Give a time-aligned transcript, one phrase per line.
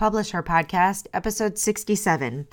[0.00, 2.48] Publish Her Podcast, episode 67.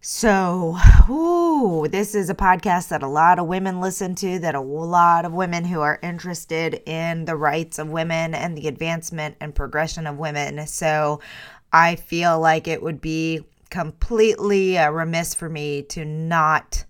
[0.00, 0.78] So,
[1.10, 5.26] ooh, this is a podcast that a lot of women listen to, that a lot
[5.26, 10.06] of women who are interested in the rights of women and the advancement and progression
[10.06, 10.66] of women.
[10.66, 11.20] So,
[11.74, 16.86] I feel like it would be completely uh, remiss for me to not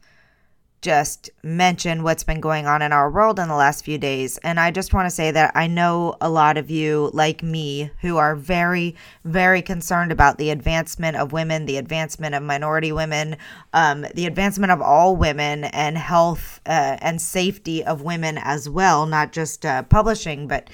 [0.83, 4.37] just mention what's been going on in our world in the last few days.
[4.39, 7.93] And I just want to say that I know a lot of you, like me,
[8.01, 13.37] who are very, very concerned about the advancement of women, the advancement of minority women,
[13.73, 19.07] um, the advancement of all women, and health uh, and safety of women as well,
[19.07, 20.68] not just uh, publishing, but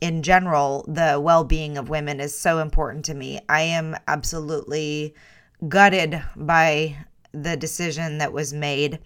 [0.00, 3.40] in general, the well being of women is so important to me.
[3.48, 5.14] I am absolutely
[5.68, 6.96] gutted by
[7.30, 8.98] the decision that was made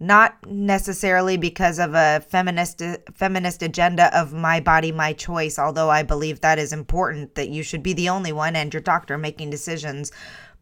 [0.00, 2.82] not necessarily because of a feminist
[3.14, 7.62] feminist agenda of my body my choice although i believe that is important that you
[7.62, 10.10] should be the only one and your doctor making decisions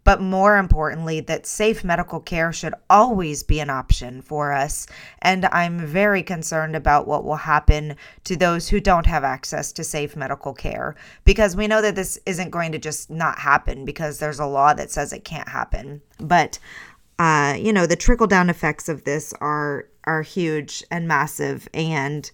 [0.08, 4.86] but more importantly that safe medical care should always be an option for us.
[5.20, 7.94] And i'm very concerned about what will happen
[8.24, 12.18] to those who don't have access to safe medical care because we know that this
[12.24, 16.00] isn't going to just not happen because there's a law that says it can't happen.
[16.18, 16.58] But
[17.18, 21.68] uh, you know, the trickle down effects of this are are huge and massive.
[21.74, 22.30] And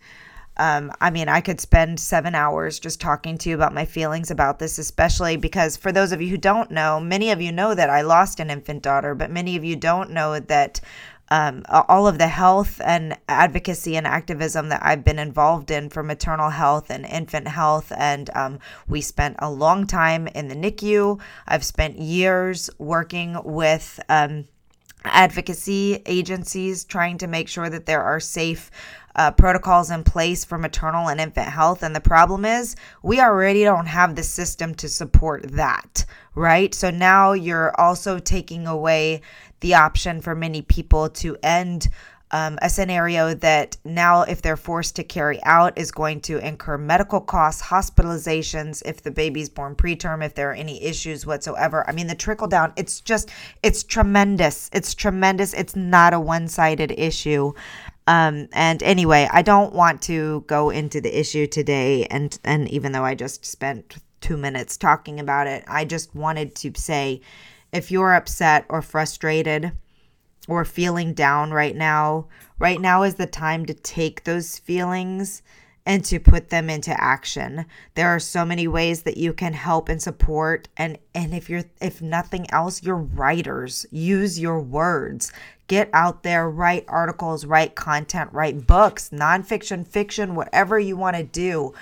[0.57, 4.31] um, I mean, I could spend seven hours just talking to you about my feelings
[4.31, 7.75] about this, especially because for those of you who don't know, many of you know
[7.75, 10.81] that I lost an infant daughter, but many of you don't know that
[11.31, 16.03] um, all of the health and advocacy and activism that I've been involved in for
[16.03, 17.91] maternal health and infant health.
[17.97, 21.21] And um, we spent a long time in the NICU.
[21.49, 23.99] I've spent years working with.
[24.09, 24.45] Um,
[25.05, 28.71] advocacy agencies trying to make sure that there are safe
[29.17, 31.83] uh, protocols in place for maternal and infant health.
[31.83, 36.75] And the problem is, we already don't have the system to support that, right?
[36.75, 39.21] So now you're also taking away
[39.61, 41.89] the option for many people to end
[42.35, 46.77] um, a scenario that now, if they're forced to carry out, is going to incur
[46.77, 51.89] medical costs, hospitalizations if the baby's born preterm, if there are any issues whatsoever.
[51.89, 53.31] I mean, the trickle down, it's just,
[53.63, 54.69] it's tremendous.
[54.73, 55.55] It's tremendous.
[55.55, 57.53] It's not a one sided issue.
[58.09, 62.07] Um, and anyway, I don't want to go into the issue today.
[62.07, 66.57] And, and even though I just spent two minutes talking about it, I just wanted
[66.57, 67.21] to say
[67.71, 69.71] if you're upset or frustrated,
[70.49, 72.27] or feeling down right now,
[72.59, 75.43] right now is the time to take those feelings
[75.87, 77.67] and to put them into action.
[77.95, 81.65] There are so many ways that you can help and support and and if you're
[81.81, 83.85] if nothing else, you're writers.
[83.91, 85.33] Use your words.
[85.67, 91.23] Get out there, write articles, write content, write books, nonfiction, fiction, whatever you want to
[91.23, 91.75] do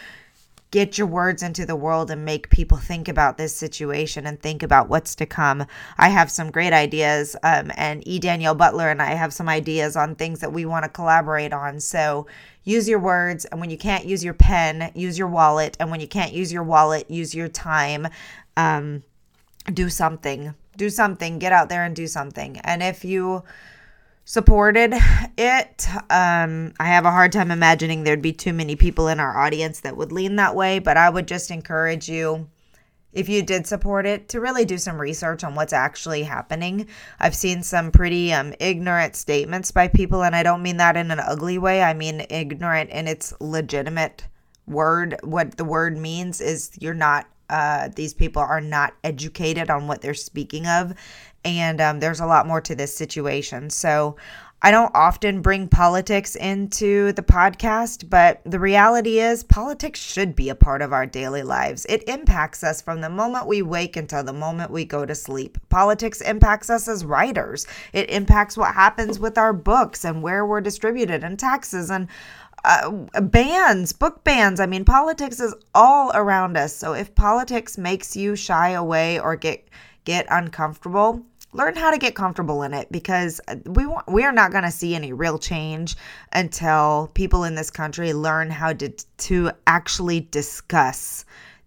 [0.73, 4.63] get your words into the world and make people think about this situation and think
[4.63, 5.65] about what's to come.
[5.99, 8.19] I have some great ideas, um, and E.
[8.19, 11.79] Danielle Butler and I have some ideas on things that we want to collaborate on.
[11.79, 12.27] So
[12.65, 16.01] use your words, and when you can't use your pen, use your wallet, and when
[16.01, 18.09] you can't use your wallet, use your time.
[18.57, 19.03] Um,
[19.73, 20.55] do something.
[20.79, 21.39] Do something.
[21.39, 22.59] Get out there and do something.
[22.61, 23.45] And if you
[24.25, 24.95] supported
[25.37, 25.87] it.
[26.11, 29.81] Um, I have a hard time imagining there'd be too many people in our audience
[29.81, 32.49] that would lean that way, but I would just encourage you,
[33.13, 36.87] if you did support it, to really do some research on what's actually happening.
[37.19, 41.11] I've seen some pretty um, ignorant statements by people, and I don't mean that in
[41.11, 41.83] an ugly way.
[41.83, 44.29] I mean ignorant in its legitimate
[44.67, 45.17] word.
[45.25, 50.01] What the word means is you're not uh, these people are not educated on what
[50.01, 50.95] they're speaking of
[51.45, 53.71] and um, there's a lot more to this situation.
[53.71, 54.17] So
[54.65, 60.51] I don't often bring politics into the podcast, but the reality is politics should be
[60.51, 61.85] a part of our daily lives.
[61.89, 65.59] It impacts us from the moment we wake until the moment we go to sleep.
[65.69, 67.67] Politics impacts us as writers.
[67.93, 72.07] It impacts what happens with our books and where we're distributed and taxes and
[72.65, 72.89] uh,
[73.21, 74.61] bans, book bans.
[74.61, 76.73] I mean, politics is all around us.
[76.73, 79.69] So if politics makes you shy away or get
[80.05, 84.33] get uncomfortable, learn how to get comfortable in it because uh, we want, we are
[84.33, 85.97] not going to see any real change
[86.33, 88.89] until people in this country learn how to
[89.19, 91.25] to actually discuss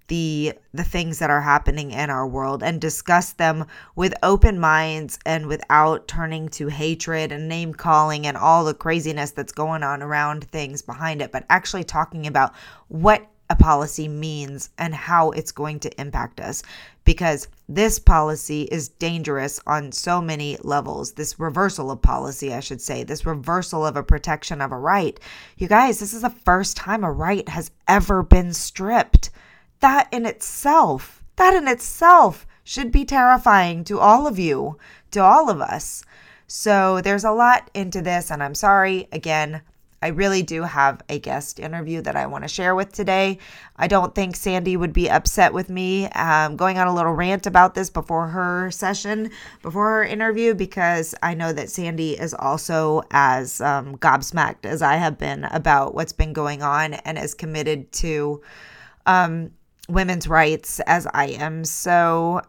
[0.08, 3.66] the the things that are happening in our world and discuss them
[3.96, 9.32] with open minds and without turning to hatred and name calling and all the craziness
[9.32, 12.54] that's going on around things behind it but actually talking about
[12.88, 16.64] what a policy means and how it's going to impact us
[17.06, 21.14] because this policy is dangerous on so many levels.
[21.14, 25.20] This reversal of policy, I should say, this reversal of a protection of a right.
[25.58, 29.30] You guys, this is the first time a right has ever been stripped.
[29.80, 34.78] That in itself, that in itself should be terrifying to all of you,
[35.12, 36.04] to all of us.
[36.48, 39.62] So there's a lot into this, and I'm sorry again.
[40.06, 43.40] I really do have a guest interview that I want to share with today.
[43.76, 47.48] I don't think Sandi would be upset with me um, going on a little rant
[47.48, 49.32] about this before her session,
[49.64, 54.98] before her interview, because I know that Sandi is also as um, gobsmacked as I
[54.98, 58.44] have been about what's been going on and is committed to
[59.08, 59.50] um,
[59.90, 61.66] women's rights as I am.
[61.66, 62.44] So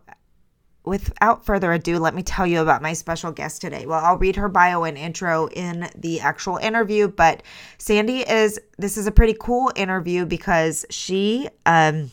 [0.87, 3.85] without further ado, let me tell you about my special guest today.
[3.85, 7.43] Well, I'll read her bio and intro in the actual interview, but
[7.79, 12.11] Sandi is this is a pretty cool interview because she um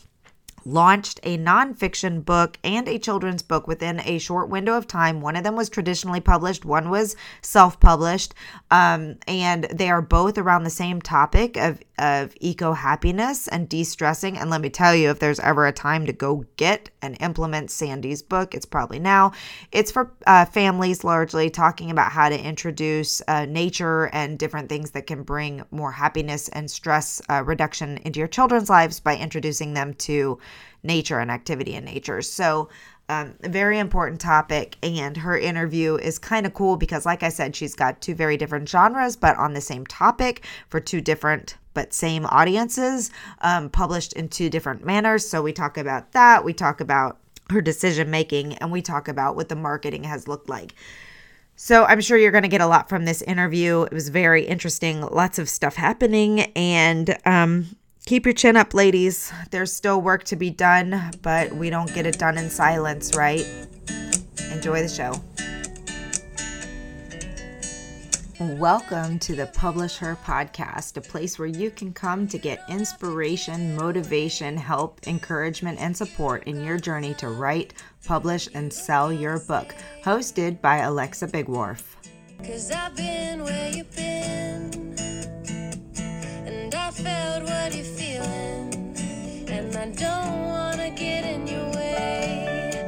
[0.64, 5.20] launched a nonfiction book and a children's book within a short window of time.
[5.20, 8.34] One of them was traditionally published, one was self published,
[8.70, 13.84] um, and they are both around the same topic of, of eco happiness and de
[13.84, 14.38] stressing.
[14.38, 17.70] And let me tell you, if there's ever a time to go get and implement
[17.70, 19.32] Sandi's book, it's probably now.
[19.72, 24.92] It's for uh, families largely, talking about how to introduce uh, nature and different things
[24.92, 29.74] that can bring more happiness and stress uh, reduction into your children's lives by introducing
[29.74, 30.38] them to
[30.84, 32.22] nature and activity in nature.
[32.22, 32.68] So,
[33.08, 34.76] um, very important topic.
[34.82, 38.36] And her interview is kind of cool because, like I said, she's got two very
[38.36, 43.10] different genres, but on the same topic for two different but same audiences,
[43.40, 45.26] um, published in two different manners.
[45.26, 46.44] So, we talk about that.
[46.44, 47.18] We talk about
[47.50, 50.74] her decision making and we talk about what the marketing has looked like.
[51.56, 53.82] So, I'm sure you're going to get a lot from this interview.
[53.82, 56.40] It was very interesting, lots of stuff happening.
[56.56, 59.32] And um, Keep your chin up, ladies.
[59.50, 63.46] There's still work to be done, but we don't get it done in silence, right?
[64.52, 65.14] Enjoy the show.
[68.38, 73.74] Welcome to the Publish Her podcast, a place where you can come to get inspiration,
[73.74, 77.72] motivation, help, encouragement, and support in your journey to write,
[78.04, 79.74] publish, and sell your book.
[80.02, 81.94] Hosted by Alexa Bigwarfe.
[82.44, 84.94] Cause I've been where you've been,
[86.98, 87.84] and I felt what you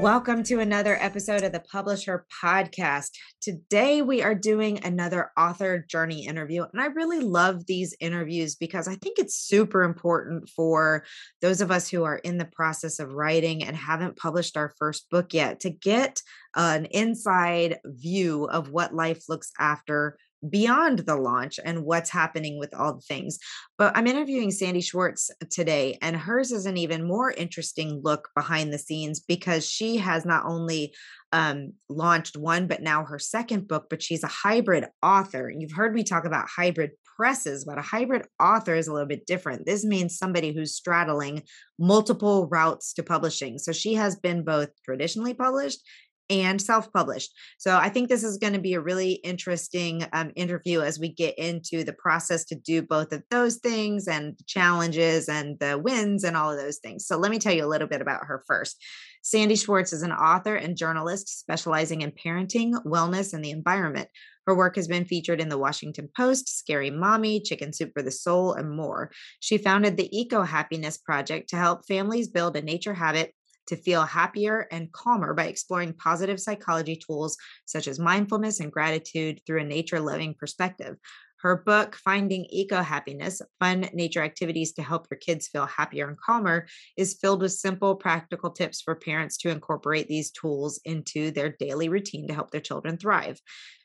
[0.00, 3.10] Welcome to another episode of the Publish Her podcast.
[3.40, 6.64] Today we are doing another author journey interview.
[6.70, 11.04] And I really love these interviews because I think it's super important for
[11.40, 15.08] those of us who are in the process of writing and haven't published our first
[15.10, 16.20] book yet to get
[16.54, 20.18] an inside view of what life looks after
[20.50, 23.38] beyond the launch and what's happening with all the things.
[23.78, 28.72] But I'm interviewing Sandi Schwartz today, and hers is an even more interesting look behind
[28.72, 30.94] the scenes because she has not only
[31.32, 35.52] um, launched one, but now her second book, but she's a hybrid author.
[35.56, 39.26] You've heard me talk about hybrid presses, but a hybrid author is a little bit
[39.26, 39.66] different.
[39.66, 41.42] This means somebody who's straddling
[41.78, 43.58] multiple routes to publishing.
[43.58, 45.80] So she has been both traditionally published
[46.28, 47.32] and self published.
[47.58, 51.12] So I think this is going to be a really interesting um, interview as we
[51.12, 56.24] get into the process to do both of those things and challenges and the wins
[56.24, 57.06] and all of those things.
[57.06, 58.82] So let me tell you a little bit about her first.
[59.22, 64.08] Sandi Schwartz is an author and journalist specializing in parenting, wellness, and the environment.
[64.46, 68.12] Her work has been featured in the Washington Post, Scary Mommy, Chicken Soup for the
[68.12, 69.10] Soul, and more.
[69.40, 73.34] She founded the Eco Happiness Project to help families build a nature habit
[73.66, 79.40] to feel happier and calmer by exploring positive psychology tools such as mindfulness and gratitude
[79.46, 80.96] through a nature loving perspective.
[81.40, 86.18] Her book, Finding Eco Happiness Fun Nature Activities to Help Your Kids Feel Happier and
[86.18, 91.54] Calmer, is filled with simple, practical tips for parents to incorporate these tools into their
[91.58, 93.38] daily routine to help their children thrive.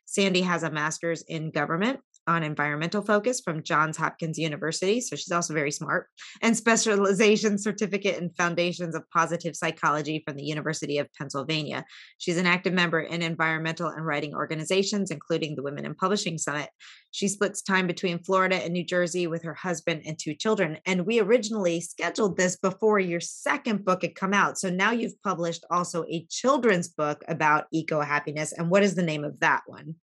[0.06, 5.02] Sandi has a master's in government on environmental focus from Johns Hopkins University.
[5.02, 6.08] So she's also very smart,
[6.42, 11.86] and specialization certificate in foundations of positive psychology from the University of Pennsylvania.
[12.18, 16.70] She's an active member in environmental and writing organizations, including the Women in Publishing Summit.
[17.12, 20.78] She splits time between Florida and New Jersey with her husband and two children.
[20.86, 24.58] And we originally scheduled this before your second book had come out.
[24.58, 28.54] So now you've published also a children's book about eco happiness.
[28.54, 29.96] And what is the name of that one?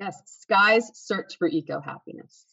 [0.00, 2.44] Yes, Sky's search for eco happiness.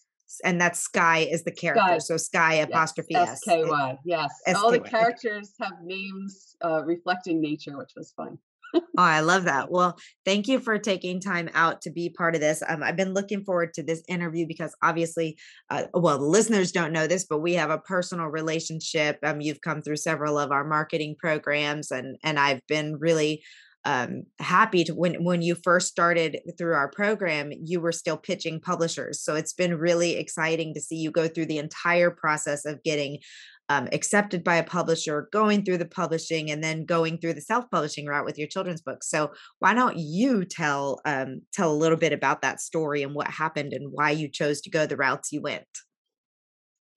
[0.44, 1.82] And that Sky is the character.
[1.82, 1.98] Sky.
[2.00, 3.30] So Sky apostrophe yes.
[3.30, 3.42] S.
[3.48, 3.98] K Y.
[4.06, 4.32] Yes.
[4.48, 4.60] S-K-Y.
[4.60, 8.38] All the characters have names uh, reflecting nature, which was fun.
[8.76, 9.72] oh, I love that.
[9.72, 12.62] Well, thank you for taking time out to be part of this.
[12.68, 15.38] Um, I've been looking forward to this interview because obviously,
[15.70, 19.20] uh, well, the listeners don't know this, but we have a personal relationship.
[19.24, 23.44] Um, you've come through several of our marketing programs, and and I've been really
[23.86, 28.60] um, happy to when when you first started through our program you were still pitching
[28.60, 29.22] publishers.
[29.22, 33.20] So it's been really exciting to see you go through the entire process of getting
[33.70, 38.06] um, accepted by a publisher going through the publishing and then going through the self-publishing
[38.06, 39.10] route with your children's books.
[39.10, 43.28] So why don't you tell um, tell a little bit about that story and what
[43.28, 45.66] happened and why you chose to go the routes you went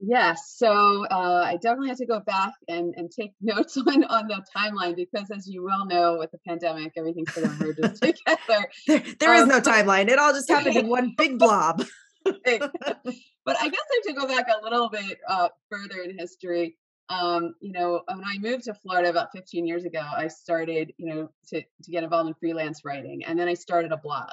[0.01, 4.29] Yes, so uh, I definitely had to go back and, and take notes on, on
[4.29, 8.71] the timeline because, as you well know, with the pandemic, everything sort of merges together.
[8.87, 11.85] There, there um, is no timeline; it all just happened in one big blob.
[12.25, 12.71] but I guess
[13.47, 16.77] I have to go back a little bit uh, further in history.
[17.09, 21.13] Um, you know, when I moved to Florida about 15 years ago, I started, you
[21.13, 24.31] know, to to get involved in freelance writing, and then I started a blog.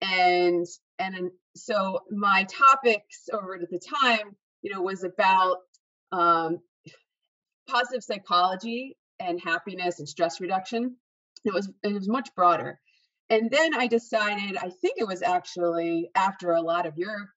[0.00, 0.64] And
[1.00, 5.58] and so my topics over at the time you know, was about
[6.10, 6.58] um,
[7.68, 10.96] positive psychology and happiness and stress reduction.
[11.44, 12.80] It was it was much broader.
[13.30, 17.28] And then I decided, I think it was actually after a lot of your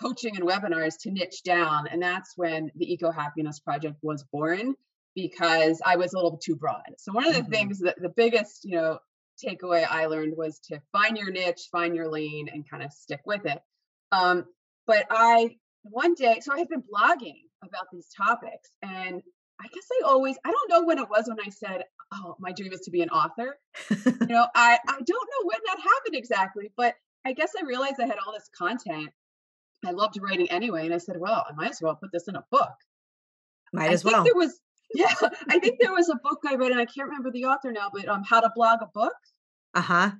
[0.00, 1.86] coaching and webinars to niche down.
[1.86, 4.74] And that's when the Eco Happiness Project was born
[5.14, 6.94] because I was a little too broad.
[6.96, 7.52] So one of the mm-hmm.
[7.52, 8.98] things that the biggest, you know,
[9.44, 13.20] takeaway I learned was to find your niche, find your lane, and kind of stick
[13.26, 13.60] with it.
[14.12, 14.46] Um,
[14.86, 19.22] but I one day, so I had been blogging about these topics, and
[19.60, 22.52] I guess I always, I don't know when it was when I said, "Oh, my
[22.52, 23.58] dream is to be an author."
[23.90, 27.96] you know, I I don't know when that happened exactly, but I guess I realized
[28.00, 29.10] I had all this content.
[29.84, 32.36] I loved writing anyway, and I said, "Well, I might as well put this in
[32.36, 32.74] a book."
[33.72, 34.24] Might as well.
[34.24, 34.60] There was,
[34.94, 35.12] yeah,
[35.48, 37.90] I think there was a book I read, and I can't remember the author now,
[37.92, 39.14] but um, how to blog a book.
[39.74, 40.10] Uh huh.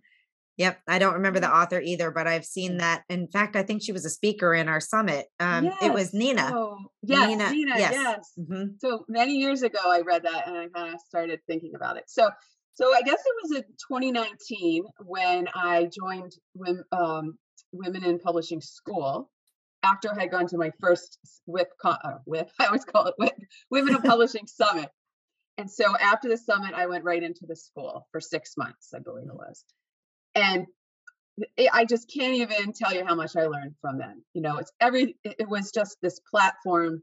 [0.56, 3.02] Yep, I don't remember the author either, but I've seen that.
[3.08, 5.26] In fact, I think she was a speaker in our summit.
[5.40, 5.76] Um, yes.
[5.82, 6.50] It was Nina.
[6.54, 7.50] Oh, yes, Nina.
[7.50, 7.92] Nina yes.
[7.92, 8.32] yes.
[8.38, 8.64] Mm-hmm.
[8.78, 12.04] So many years ago, I read that and I kind of started thinking about it.
[12.06, 12.30] So,
[12.74, 17.36] so I guess it was in 2019 when I joined Women, um,
[17.72, 19.30] Women in Publishing School.
[19.82, 21.96] After I had gone to my first WIP, uh,
[22.26, 23.36] WIP I always call it WIP,
[23.70, 24.88] Women in Publishing Summit.
[25.58, 29.00] And so after the summit, I went right into the school for six months, I
[29.00, 29.64] believe it was
[30.34, 30.66] and
[31.72, 34.22] I just can't even tell you how much I learned from them.
[34.34, 37.02] You know, it's every it was just this platform,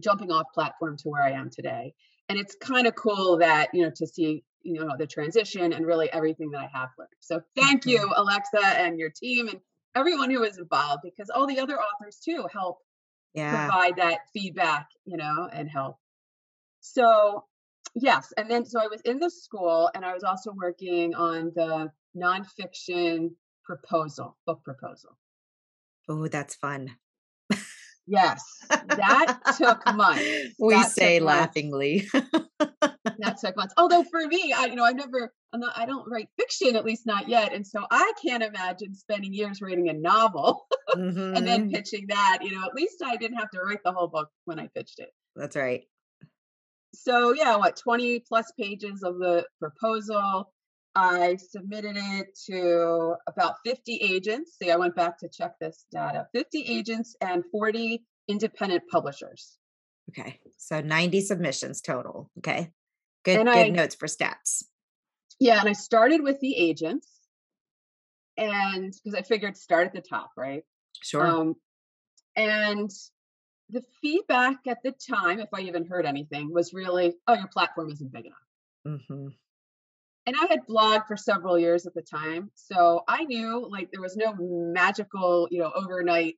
[0.00, 1.94] jumping off platform to where I am today.
[2.28, 5.86] And it's kind of cool that, you know, to see, you know, the transition and
[5.86, 7.10] really everything that I have learned.
[7.20, 8.20] So thank you, mm-hmm.
[8.20, 9.60] Alexa, and your team and
[9.94, 12.78] everyone who was involved because all the other authors too help
[13.34, 13.66] yeah.
[13.66, 15.96] provide that feedback, you know, and help.
[16.80, 17.44] So
[17.94, 21.52] yes, and then so I was in the school and I was also working on
[21.54, 23.30] the nonfiction
[23.64, 25.16] proposal, book proposal.
[26.08, 26.96] Oh, that's fun.
[28.06, 30.22] Yes, that took months.
[30.58, 32.08] We that say laughingly.
[32.10, 33.74] that took months.
[33.78, 36.84] Although for me, I you know I've never I'm not I don't write fiction at
[36.84, 41.18] least not yet, and so I can't imagine spending years writing a novel mm-hmm.
[41.36, 41.74] and then mm-hmm.
[41.74, 42.40] pitching that.
[42.42, 44.98] You know, at least I didn't have to write the whole book when I pitched
[44.98, 45.10] it.
[45.36, 45.82] That's right.
[46.94, 50.51] So yeah, what 20 plus pages of the proposal,
[50.94, 54.56] I submitted it to about 50 agents.
[54.60, 59.56] See, I went back to check this data 50 agents and 40 independent publishers.
[60.10, 60.38] Okay.
[60.58, 62.30] So 90 submissions total.
[62.38, 62.70] Okay.
[63.24, 64.64] Good, and good I, notes for stats.
[65.40, 65.60] Yeah.
[65.60, 67.08] And I started with the agents
[68.36, 70.64] and because I figured start at the top, right?
[71.02, 71.26] Sure.
[71.26, 71.54] Um,
[72.36, 72.90] and
[73.70, 77.90] the feedback at the time, if I even heard anything, was really, oh, your platform
[77.90, 79.00] isn't big enough.
[79.00, 79.28] Mm-hmm
[80.26, 82.50] and I had blogged for several years at the time.
[82.54, 86.36] So I knew like there was no magical, you know, overnight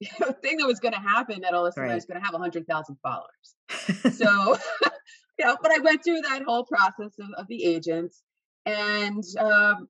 [0.00, 1.92] you know, thing that was going to happen that all of a sudden right.
[1.92, 4.16] I was going to have 100,000 followers.
[4.16, 4.56] so,
[5.38, 8.22] you know, but I went through that whole process of, of the agents
[8.64, 9.88] and um,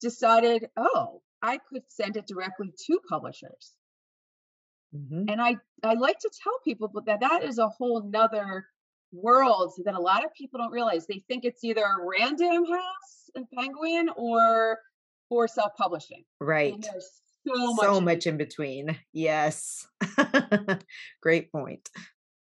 [0.00, 3.72] decided, oh, I could send it directly to publishers.
[4.94, 5.24] Mm-hmm.
[5.28, 8.66] And I, I like to tell people but that that is a whole nother
[9.12, 11.06] worlds that a lot of people don't realize.
[11.06, 14.78] They think it's either Random House and Penguin or
[15.30, 16.24] or self-publishing.
[16.40, 16.74] Right.
[17.46, 18.98] so much, so much in between.
[19.12, 19.86] Yes.
[21.22, 21.88] Great point.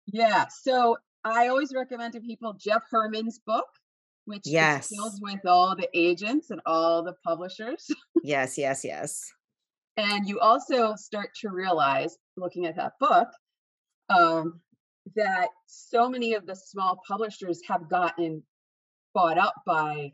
[0.07, 0.47] Yeah.
[0.63, 3.67] So I always recommend to people Jeff Herman's book,
[4.25, 4.89] which yes.
[4.89, 7.87] deals with all the agents and all the publishers.
[8.25, 9.23] yes, yes, yes.
[9.97, 13.29] And you also start to realize, looking at that book,
[14.09, 14.61] um,
[15.17, 18.43] that so many of the small publishers have gotten
[19.15, 20.13] bought up by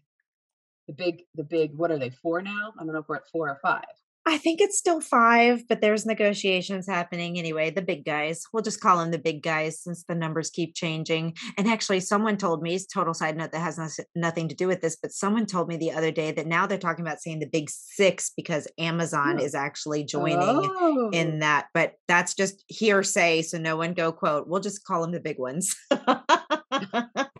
[0.86, 2.72] the big the big what are they four now?
[2.78, 3.84] I don't know if we're at four or five
[4.26, 7.70] I think it's still five, but there's negotiations happening anyway.
[7.70, 11.36] The big guys, we'll just call them the big guys since the numbers keep changing.
[11.56, 14.96] And actually, someone told me, total side note that has nothing to do with this,
[15.00, 17.70] but someone told me the other day that now they're talking about saying the big
[17.70, 21.10] six because Amazon is actually joining oh.
[21.12, 21.68] in that.
[21.72, 23.42] But that's just hearsay.
[23.42, 24.48] So no one go quote.
[24.48, 25.74] We'll just call them the big ones.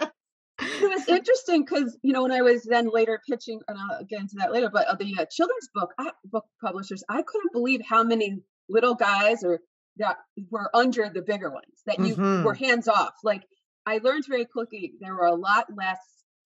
[0.97, 4.37] was interesting because you know when I was then later pitching, and I'll get into
[4.39, 8.03] that later, but uh, the uh, children's book I, book publishers, I couldn't believe how
[8.03, 9.61] many little guys or
[9.99, 10.17] that
[10.51, 12.45] were under the bigger ones that you mm-hmm.
[12.45, 13.15] were hands off.
[13.25, 13.43] Like
[13.87, 16.01] I learned very quickly there were a lot less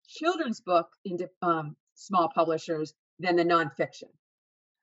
[0.08, 4.10] children's book in um, small publishers than the nonfiction.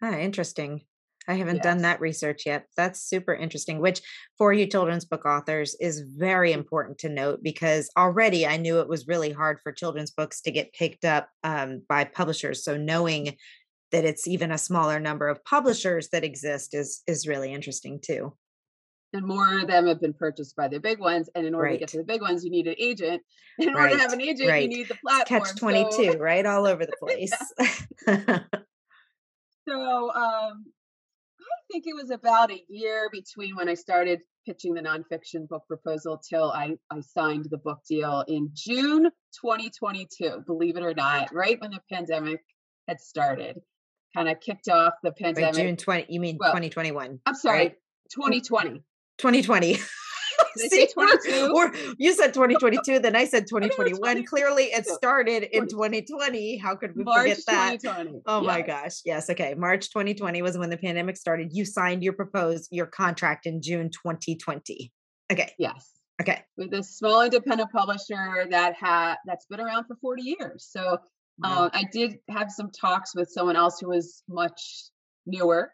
[0.01, 0.81] Ah, interesting.
[1.27, 1.63] I haven't yes.
[1.63, 2.67] done that research yet.
[2.75, 4.01] That's super interesting, which
[4.37, 6.55] for you children's book authors is very mm.
[6.55, 10.51] important to note because already I knew it was really hard for children's books to
[10.51, 12.63] get picked up um, by publishers.
[12.63, 13.35] So knowing
[13.91, 18.33] that it's even a smaller number of publishers that exist is is really interesting too.
[19.13, 21.29] And more of them have been purchased by the big ones.
[21.33, 21.73] And in order right.
[21.73, 23.21] to get to the big ones, you need an agent.
[23.57, 23.83] And in right.
[23.83, 24.63] order to have an agent, right.
[24.63, 25.41] you need the platform.
[25.41, 26.17] Catch 22, so.
[26.19, 26.45] right?
[26.45, 27.33] All over the place.
[29.67, 30.65] so um,
[31.71, 36.17] think it was about a year between when I started pitching the nonfiction book proposal
[36.17, 39.09] till I, I signed the book deal in June
[39.41, 42.41] 2022, believe it or not, right when the pandemic
[42.87, 43.59] had started.
[44.15, 45.55] Kind of kicked off the pandemic.
[45.55, 47.19] Wait, June 20, you mean well, 2021?
[47.25, 47.75] I'm sorry, right?
[48.11, 48.83] 2020.
[49.17, 49.77] 2020.
[50.57, 51.51] See, 22?
[51.55, 54.25] Or you said 2022, then I said 2021.
[54.25, 56.57] Clearly, it started in 2020.
[56.57, 57.81] How could we March forget that?
[57.81, 58.21] 2020.
[58.25, 58.47] Oh yes.
[58.47, 59.01] my gosh.
[59.05, 59.29] Yes.
[59.29, 59.53] Okay.
[59.55, 61.49] March 2020 was when the pandemic started.
[61.51, 64.91] You signed your proposed your contract in June 2020.
[65.31, 65.51] Okay.
[65.57, 65.91] Yes.
[66.21, 66.43] Okay.
[66.57, 70.67] With a small independent publisher that had that's been around for 40 years.
[70.69, 70.97] So
[71.43, 74.89] um, I did have some talks with someone else who was much
[75.25, 75.71] newer.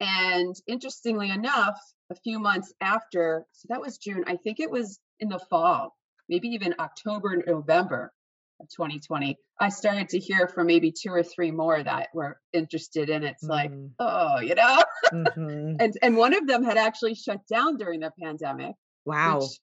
[0.00, 1.78] And interestingly enough,
[2.12, 5.96] a few months after, so that was June, I think it was in the fall,
[6.28, 8.12] maybe even October, November
[8.60, 13.10] of 2020, I started to hear from maybe two or three more that were interested
[13.10, 13.32] in it.
[13.32, 13.50] It's mm-hmm.
[13.50, 14.82] like, oh, you know?
[15.12, 15.76] Mm-hmm.
[15.78, 18.74] and and one of them had actually shut down during the pandemic.
[19.04, 19.40] Wow.
[19.40, 19.58] Which,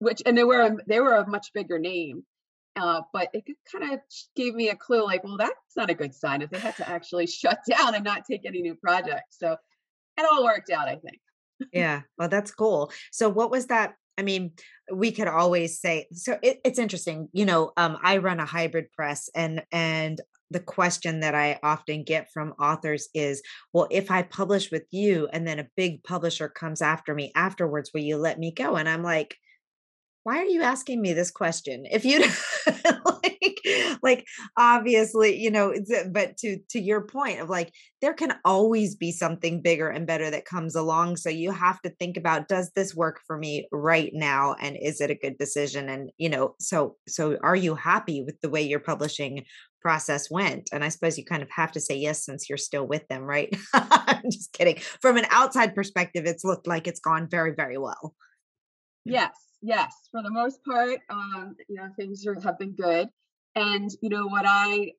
[0.00, 2.24] which and they were they were a much bigger name.
[2.76, 4.00] Uh, but it kind of
[4.36, 6.88] gave me a clue like, well, that's not a good sign if they had to
[6.88, 9.38] actually shut down and not take any new projects.
[9.38, 9.56] So
[10.18, 11.20] it all worked out, I think
[11.72, 12.02] yeah.
[12.18, 12.92] Well, that's cool.
[13.10, 13.94] So what was that?
[14.18, 14.52] I mean,
[14.92, 17.28] we could always say so it, it's interesting.
[17.32, 20.20] You know, um, I run a hybrid press and and
[20.50, 25.28] the question that I often get from authors is, well, if I publish with you
[25.32, 28.76] and then a big publisher comes after me afterwards, will you let me go?
[28.76, 29.34] And I'm like,
[30.24, 31.84] why are you asking me this question?
[31.90, 32.20] If you
[33.04, 33.58] like,
[34.02, 38.94] like obviously, you know, uh, but to to your point of like there can always
[38.94, 41.16] be something bigger and better that comes along.
[41.16, 45.00] So you have to think about does this work for me right now and is
[45.00, 45.88] it a good decision?
[45.88, 49.44] And you know, so so are you happy with the way your publishing
[49.80, 50.70] process went?
[50.72, 53.22] And I suppose you kind of have to say yes since you're still with them,
[53.22, 53.52] right?
[53.74, 54.76] I'm just kidding.
[55.00, 58.14] From an outside perspective, it's looked like it's gone very, very well.
[59.04, 59.32] Yes
[59.62, 63.08] yes, for the most part, um, you know, things are, have been good.
[63.54, 64.92] And, you know, what I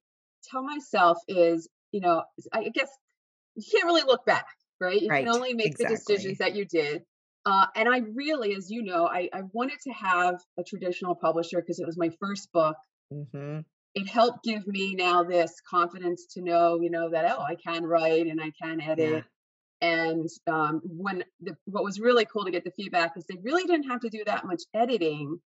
[0.50, 2.90] tell myself is, you know, I guess
[3.56, 4.46] you can't really look back,
[4.80, 5.00] right?
[5.00, 5.26] You right.
[5.26, 5.96] can only make exactly.
[5.96, 7.04] the decisions that you did.
[7.46, 11.60] Uh, and I really, as you know, I, I wanted to have a traditional publisher
[11.60, 12.78] because it was my first book.
[13.14, 13.60] Mm-hmm.
[13.96, 17.84] It helped give me now this confidence to know, you know, that, oh, I can
[17.84, 19.12] write and I can edit.
[19.12, 19.22] Yeah.
[19.84, 23.66] And um, when the, what was really cool to get the feedback is they really
[23.66, 25.40] didn't have to do that much editing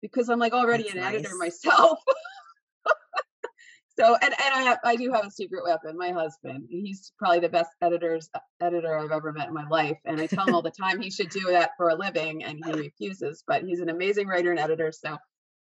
[0.00, 1.14] because I'm like already That's an nice.
[1.16, 1.98] editor myself.
[3.98, 7.48] so and, and I, I do have a secret weapon my husband he's probably the
[7.48, 10.62] best editors uh, editor i've ever met in my life and i tell him all
[10.62, 13.88] the time he should do that for a living and he refuses but he's an
[13.88, 15.16] amazing writer and editor so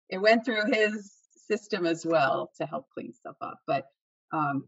[0.10, 1.13] it went through his
[1.47, 3.86] system as well to help clean stuff up but
[4.32, 4.63] um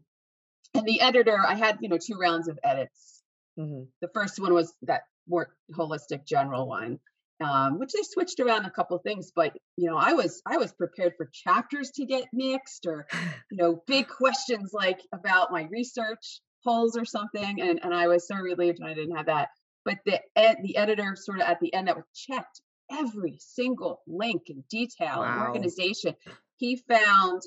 [0.74, 3.15] and the editor i had you know two rounds of edits
[3.58, 3.84] Mm-hmm.
[4.00, 6.98] The first one was that more holistic general one,
[7.42, 9.32] um, which they switched around a couple things.
[9.34, 13.06] But you know, I was I was prepared for chapters to get mixed, or
[13.50, 18.26] you know, big questions like about my research polls or something, and and I was
[18.26, 19.48] so relieved when I didn't have that.
[19.84, 24.00] But the ed, the editor sort of at the end that was checked every single
[24.06, 25.32] link and detail wow.
[25.32, 26.14] and organization.
[26.56, 27.42] He found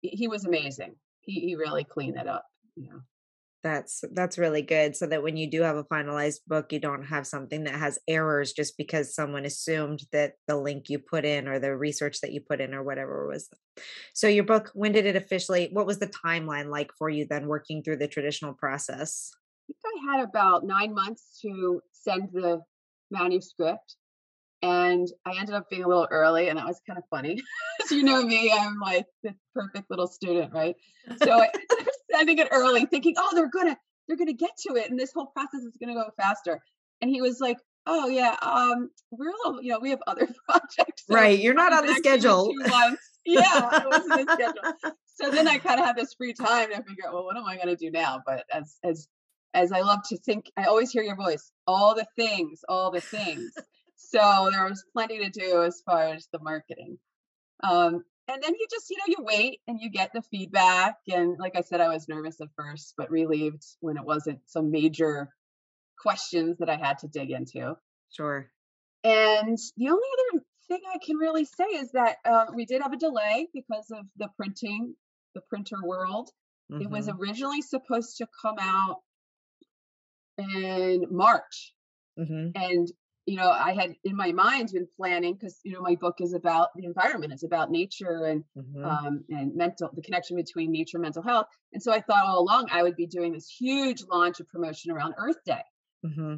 [0.00, 0.94] he was amazing.
[1.20, 2.44] He he really cleaned it up.
[2.76, 2.98] Yeah.
[3.66, 7.02] That's that's really good so that when you do have a finalized book, you don't
[7.02, 11.48] have something that has errors just because someone assumed that the link you put in
[11.48, 13.48] or the research that you put in or whatever was.
[14.14, 17.48] So your book, when did it officially what was the timeline like for you then
[17.48, 19.32] working through the traditional process?
[19.68, 22.62] I think I had about 9 months to send the
[23.10, 23.96] manuscript
[24.62, 27.42] and I ended up being a little early, and that was kind of funny.
[27.86, 30.76] so you know me, I'm like the perfect little student, right?
[31.22, 31.50] So I
[32.12, 33.76] am sending it early, thinking, oh, they're gonna
[34.08, 36.60] they're gonna get to it, and this whole process is gonna go faster.
[37.00, 40.28] And he was like, oh yeah, um, we're a little, you know, we have other
[40.48, 41.04] projects.
[41.06, 42.52] So right, you're not on the schedule.
[43.24, 44.94] yeah, I wasn't the schedule.
[45.18, 47.44] So then I kind of had this free time to figure out, well, what am
[47.44, 48.20] I gonna do now?
[48.24, 49.08] But as as
[49.54, 53.00] as I love to think, I always hear your voice, all the things, all the
[53.00, 53.52] things
[53.96, 56.98] so there was plenty to do as far as the marketing.
[57.62, 60.96] Um, and then you just, you know, you wait and you get the feedback.
[61.08, 64.70] And like I said, I was nervous at first, but relieved when it wasn't some
[64.70, 65.28] major
[66.00, 67.76] questions that I had to dig into.
[68.10, 68.50] Sure.
[69.04, 72.92] And the only other thing I can really say is that uh, we did have
[72.92, 74.94] a delay because of the printing,
[75.34, 76.30] the printer world.
[76.72, 76.82] Mm-hmm.
[76.82, 77.20] It was mm-hmm.
[77.20, 79.02] originally supposed to come out
[80.38, 81.72] in March.
[82.18, 82.60] Mm-hmm.
[82.60, 82.88] And
[83.26, 86.32] you know, I had in my mind been planning because you know my book is
[86.32, 88.84] about the environment, it's about nature and mm-hmm.
[88.84, 91.46] um, and mental the connection between nature and mental health.
[91.72, 94.92] And so I thought all along I would be doing this huge launch of promotion
[94.92, 95.62] around Earth Day.
[96.04, 96.36] Mm-hmm.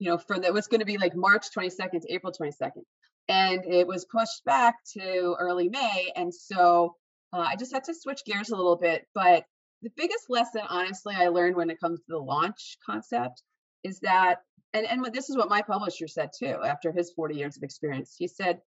[0.00, 2.82] You know, for that was going to be like March 22nd to April 22nd,
[3.28, 6.12] and it was pushed back to early May.
[6.14, 6.94] And so
[7.32, 9.06] uh, I just had to switch gears a little bit.
[9.14, 9.44] But
[9.80, 13.42] the biggest lesson, honestly, I learned when it comes to the launch concept
[13.82, 14.38] is that
[14.74, 18.14] and and this is what my publisher said too after his 40 years of experience
[18.16, 18.60] he said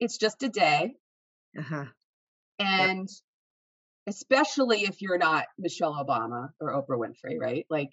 [0.00, 0.94] it's just a day
[1.58, 1.84] uh-huh.
[2.58, 4.14] and yep.
[4.14, 7.90] especially if you're not michelle obama or oprah winfrey right like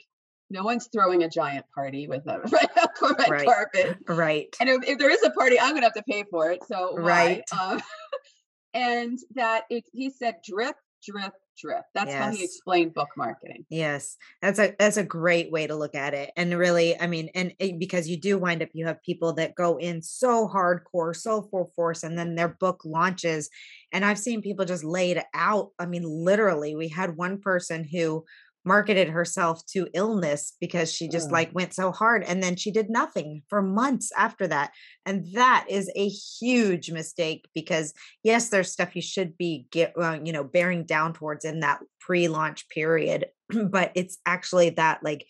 [0.50, 2.70] no one's throwing a giant party with a red,
[3.02, 3.46] red right.
[3.46, 6.52] carpet right and if, if, there is a party i'm gonna have to pay for
[6.52, 7.82] it so right um,
[8.74, 10.76] and that it, he said drip
[11.06, 11.84] drip drip.
[11.94, 12.24] That's yes.
[12.24, 13.66] how he explained book marketing.
[13.70, 14.18] Yes.
[14.42, 16.32] That's a that's a great way to look at it.
[16.36, 19.56] And really, I mean, and it, because you do wind up you have people that
[19.56, 23.50] go in so hardcore, so full force and then their book launches
[23.94, 25.70] and I've seen people just laid out.
[25.78, 28.26] I mean, literally, we had one person who
[28.66, 32.90] marketed herself to illness because she just like went so hard and then she did
[32.90, 34.72] nothing for months after that
[35.06, 40.18] and that is a huge mistake because yes there's stuff you should be get uh,
[40.24, 43.26] you know bearing down towards in that pre-launch period
[43.70, 45.26] but it's actually that like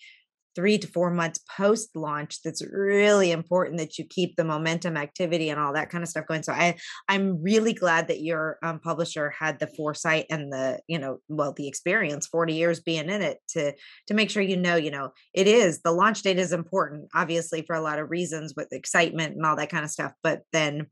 [0.55, 5.49] three to four months post launch that's really important that you keep the momentum activity
[5.49, 6.43] and all that kind of stuff going.
[6.43, 6.75] So i
[7.09, 11.53] i'm really glad that your um, publisher had the foresight and the you know well
[11.53, 13.73] the experience 40 years being in it to
[14.07, 17.63] to make sure you know you know it is the launch date is important obviously
[17.65, 20.87] for a lot of reasons with excitement and all that kind of stuff but then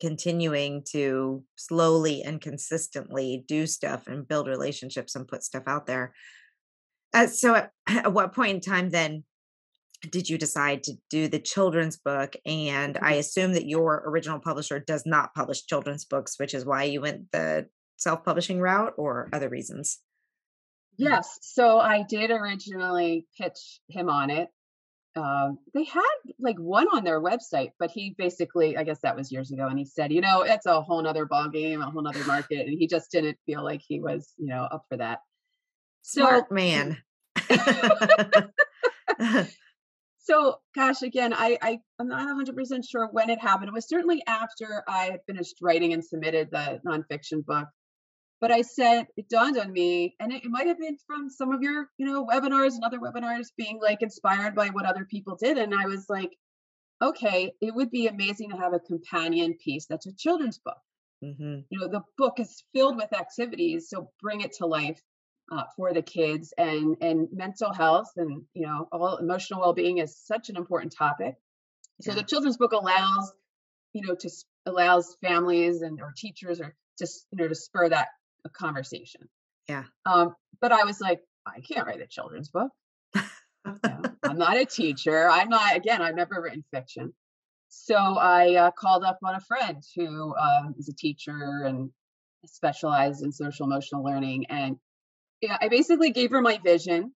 [0.00, 6.14] continuing to slowly and consistently do stuff and build relationships and put stuff out there
[7.12, 9.24] uh, so at, at what point in time then
[10.10, 12.34] did you decide to do the children's book?
[12.46, 13.20] And i mm-hmm.
[13.20, 17.30] assume that your original publisher does not publish children's books which is why you went
[17.32, 17.66] the
[17.98, 19.98] self-publishing route or other reasons?
[20.96, 24.48] Yes so i did originally pitch him on it.
[25.16, 26.02] Um, they had
[26.38, 29.76] like one on their website but he basically i guess that was years ago and
[29.76, 32.78] he said you know it's a whole nother ball game a whole nother market and
[32.78, 35.18] he just didn't feel like he was you know up for that
[36.02, 36.98] Smart so, man.
[40.18, 44.22] so gosh again i, I i'm not 100% sure when it happened it was certainly
[44.26, 47.68] after i had finished writing and submitted the nonfiction book
[48.40, 51.52] but i said it dawned on me and it, it might have been from some
[51.52, 55.36] of your you know webinars and other webinars being like inspired by what other people
[55.40, 56.30] did and i was like
[57.02, 60.78] okay it would be amazing to have a companion piece that's a children's book
[61.24, 61.60] mm-hmm.
[61.70, 65.00] you know the book is filled with activities so bring it to life
[65.50, 70.16] uh, for the kids and and mental health and you know all emotional well-being is
[70.16, 71.34] such an important topic.
[72.00, 72.16] So yeah.
[72.16, 73.32] the children's book allows
[73.92, 74.30] you know to
[74.66, 78.08] allows families and or teachers or just you know to spur that
[78.52, 79.28] conversation.
[79.68, 79.84] Yeah.
[80.06, 82.70] Um but i was like i can't write a children's book.
[83.66, 85.28] You know, i'm not a teacher.
[85.28, 87.12] I'm not again i've never written fiction.
[87.68, 91.90] So i uh, called up on a friend who um, is a teacher and
[92.46, 94.78] specialized in social emotional learning and
[95.40, 97.12] yeah, I basically gave her my vision,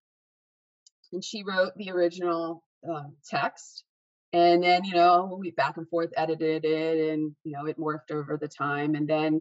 [1.12, 3.84] and she wrote the original um, text.
[4.32, 8.10] And then, you know, we back and forth edited it, and you know, it morphed
[8.10, 8.94] over the time.
[8.94, 9.40] And then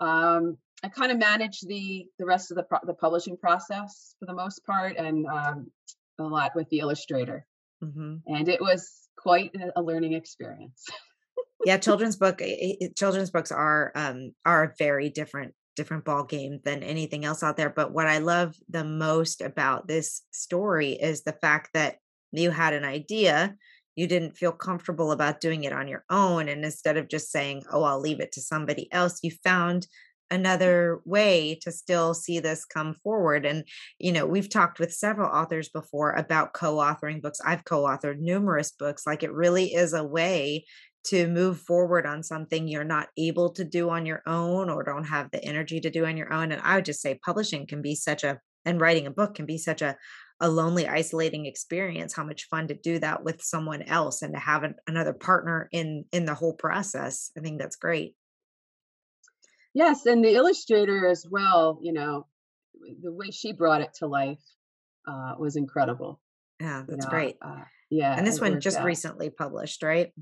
[0.00, 4.26] um, I kind of managed the the rest of the pro- the publishing process for
[4.26, 5.70] the most part, and um,
[6.18, 7.46] a lot with the illustrator.
[7.82, 8.16] Mm-hmm.
[8.26, 10.84] And it was quite a learning experience.
[11.64, 12.42] yeah, children's book
[12.96, 17.70] children's books are um, are very different different ball game than anything else out there.
[17.70, 21.96] But what I love the most about this story is the fact that
[22.32, 23.56] you had an idea
[23.96, 27.62] you didn't feel comfortable about doing it on your own and instead of just saying
[27.72, 29.86] oh i'll leave it to somebody else you found
[30.30, 33.64] another way to still see this come forward and
[33.98, 39.06] you know we've talked with several authors before about co-authoring books i've co-authored numerous books
[39.06, 40.64] like it really is a way
[41.04, 45.04] to move forward on something you're not able to do on your own or don't
[45.04, 47.82] have the energy to do on your own and i would just say publishing can
[47.82, 49.96] be such a and writing a book can be such a
[50.40, 54.40] a lonely isolating experience how much fun to do that with someone else and to
[54.40, 58.14] have an, another partner in in the whole process i think that's great.
[59.74, 62.26] Yes and the illustrator as well you know
[63.02, 64.42] the way she brought it to life
[65.06, 66.20] uh, was incredible.
[66.60, 67.36] Yeah that's you know, great.
[67.42, 68.84] uh, yeah and this one just out.
[68.84, 70.12] recently published right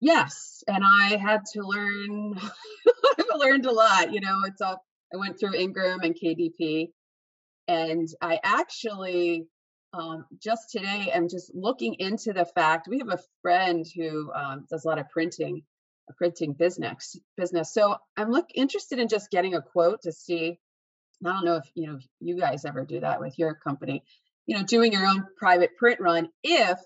[0.00, 2.34] yes and i had to learn
[3.18, 6.88] i've learned a lot you know it's all i went through ingram and kdp
[7.68, 9.46] and I actually
[9.92, 14.66] um, just today am just looking into the fact we have a friend who um,
[14.68, 15.62] does a lot of printing,
[16.08, 17.72] a printing business business.
[17.72, 20.58] So I'm look interested in just getting a quote to see.
[21.24, 24.02] I don't know if you know you guys ever do that with your company.
[24.46, 26.78] You know, doing your own private print run if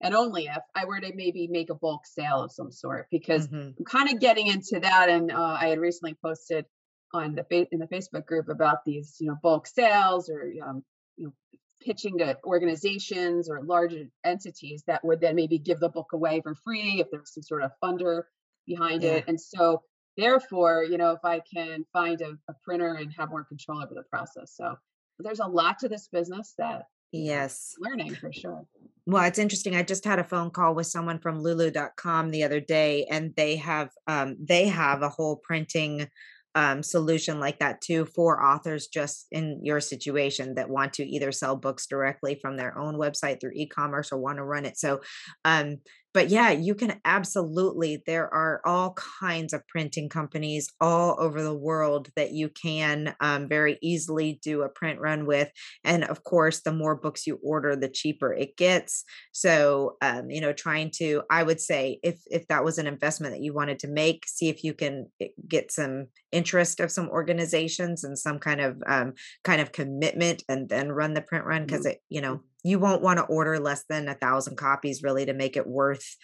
[0.00, 3.48] and only if I were to maybe make a bulk sale of some sort, because
[3.48, 3.70] mm-hmm.
[3.78, 5.08] I'm kind of getting into that.
[5.08, 6.66] And uh, I had recently posted
[7.12, 10.82] on the fa- in the Facebook group about these, you know, bulk sales or um,
[11.16, 11.32] you know,
[11.80, 16.54] pitching to organizations or larger entities that would then maybe give the book away for
[16.54, 18.22] free if there's some sort of funder
[18.66, 19.12] behind yeah.
[19.12, 19.24] it.
[19.28, 19.82] And so,
[20.16, 23.94] therefore, you know, if I can find a, a printer and have more control over
[23.94, 24.74] the process, so
[25.18, 27.74] there's a lot to this business that yes.
[27.78, 28.64] Learning for sure.
[29.06, 32.60] Well it's interesting i just had a phone call with someone from lulu.com the other
[32.60, 36.08] day and they have um, they have a whole printing
[36.54, 41.32] um, solution like that too for authors just in your situation that want to either
[41.32, 44.78] sell books directly from their own website through e-commerce or want to run it.
[44.78, 45.00] So
[45.44, 45.78] um,
[46.14, 48.02] but yeah, you can absolutely.
[48.06, 53.48] There are all kinds of printing companies all over the world that you can um,
[53.48, 55.50] very easily do a print run with.
[55.82, 59.04] And of course, the more books you order, the cheaper it gets.
[59.32, 63.34] So, um, you know, trying to, I would say, if if that was an investment
[63.34, 67.08] that you wanted to make, see if you can eh, get some interest of some
[67.08, 71.66] organizations and some kind of um, kind of commitment, and then run the print run
[71.66, 71.90] because mm-hmm.
[71.90, 75.34] it, you know you won't want to order less than a thousand copies really to
[75.34, 76.16] make it worth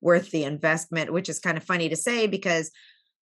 [0.00, 2.70] worth the investment which is kind of funny to say because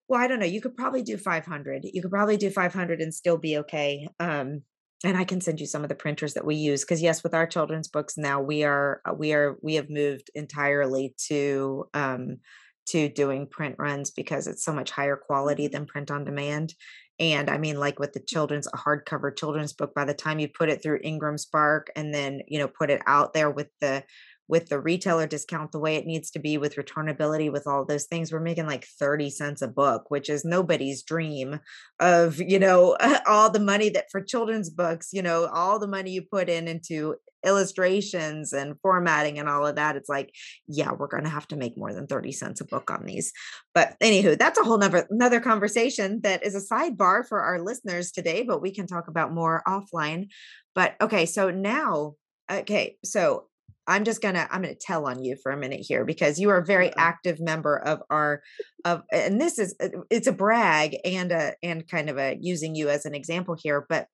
[0.09, 3.13] well i don't know you could probably do 500 you could probably do 500 and
[3.13, 4.63] still be okay um
[5.05, 7.35] and i can send you some of the printers that we use because yes with
[7.35, 12.39] our children's books now we are uh, we are we have moved entirely to um
[12.87, 16.75] to doing print runs because it's so much higher quality than print on demand
[17.21, 20.49] and I mean, like with the children's a hardcover children's book, by the time you
[20.49, 24.03] put it through Ingram Spark and then, you know, put it out there with the
[24.51, 28.05] with the retailer discount the way it needs to be with returnability with all those
[28.07, 31.61] things we're making like 30 cents a book which is nobody's dream
[32.01, 36.11] of you know all the money that for children's books you know all the money
[36.11, 40.35] you put in into illustrations and formatting and all of that it's like
[40.67, 43.33] yeah we're going to have to make more than 30 cents a book on these.
[43.75, 48.11] But anywho that's a whole nother another conversation that is a sidebar for our listeners
[48.11, 50.29] today but we can talk about more offline.
[50.75, 52.15] But okay so now
[52.51, 53.47] okay so
[53.91, 56.59] i'm just gonna i'm gonna tell on you for a minute here because you are
[56.59, 58.43] a very active member of our
[58.85, 62.75] of and this is uh, it's a brag and a and kind of a using
[62.75, 64.07] you as an example here but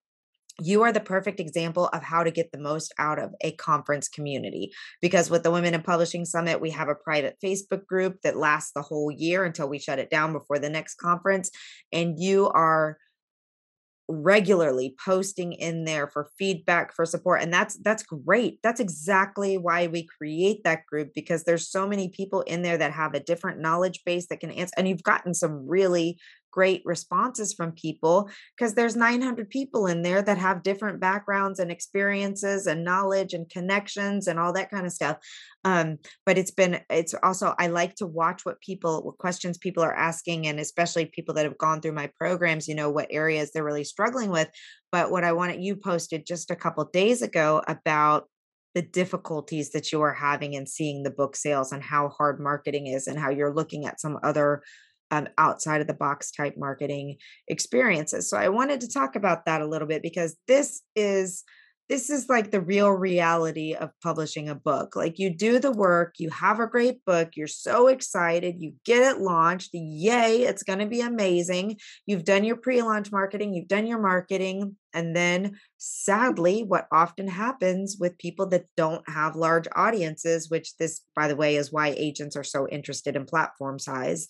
[0.58, 4.08] you are the perfect example of how to get the most out of a conference
[4.08, 8.36] community because with the women in publishing summit we have a private facebook group that
[8.36, 11.50] lasts the whole year until we shut it down before the next conference
[11.92, 12.96] and you are
[14.08, 18.60] regularly posting in there for feedback for support and that's that's great.
[18.62, 22.92] That's exactly why we create that group because there's so many people in there that
[22.92, 26.18] have a different knowledge base that can answer and you've gotten some really
[26.56, 31.70] great responses from people because there's 900 people in there that have different backgrounds and
[31.70, 35.18] experiences and knowledge and connections and all that kind of stuff
[35.64, 39.82] um, but it's been it's also i like to watch what people what questions people
[39.82, 43.50] are asking and especially people that have gone through my programs you know what areas
[43.52, 44.48] they're really struggling with
[44.90, 48.24] but what i wanted you posted just a couple days ago about
[48.74, 52.86] the difficulties that you are having in seeing the book sales and how hard marketing
[52.86, 54.62] is and how you're looking at some other
[55.10, 57.16] um, outside of the box type marketing
[57.48, 58.28] experiences.
[58.28, 61.44] So I wanted to talk about that a little bit because this is
[61.88, 64.96] this is like the real reality of publishing a book.
[64.96, 69.02] Like you do the work, you have a great book, you're so excited, you get
[69.02, 71.76] it launched, yay, it's going to be amazing.
[72.04, 74.76] You've done your pre launch marketing, you've done your marketing.
[74.92, 81.02] And then sadly, what often happens with people that don't have large audiences, which this,
[81.14, 84.26] by the way, is why agents are so interested in platform size,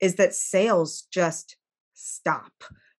[0.00, 1.56] is that sales just
[1.94, 2.52] stop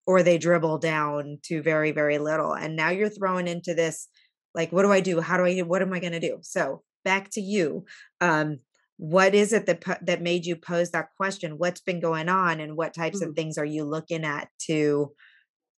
[0.06, 4.08] or they dribble down to very very little and now you're thrown into this
[4.54, 5.20] like what do i do?
[5.20, 6.38] How do i what am i going to do?
[6.42, 7.84] So back to you
[8.20, 8.58] um
[8.98, 11.58] what is it that that made you pose that question?
[11.58, 13.30] What's been going on and what types mm-hmm.
[13.30, 15.12] of things are you looking at to,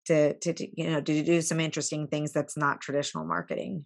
[0.06, 3.84] to to to you know to do some interesting things that's not traditional marketing?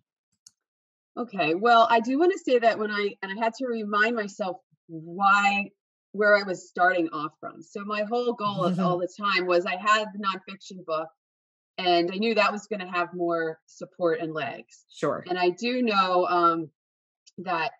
[1.16, 4.16] Okay well i do want to say that when i and i had to remind
[4.16, 4.56] myself
[4.88, 5.70] why
[6.12, 7.62] where I was starting off from.
[7.62, 8.80] So my whole goal mm-hmm.
[8.80, 11.08] all the time was I had the nonfiction book
[11.78, 14.84] and I knew that was going to have more support and legs.
[14.90, 15.24] Sure.
[15.28, 16.70] And I do know um,
[17.38, 17.70] that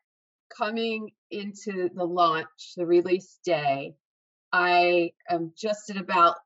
[0.57, 3.95] coming into the launch, the release day,
[4.53, 6.37] I am just at about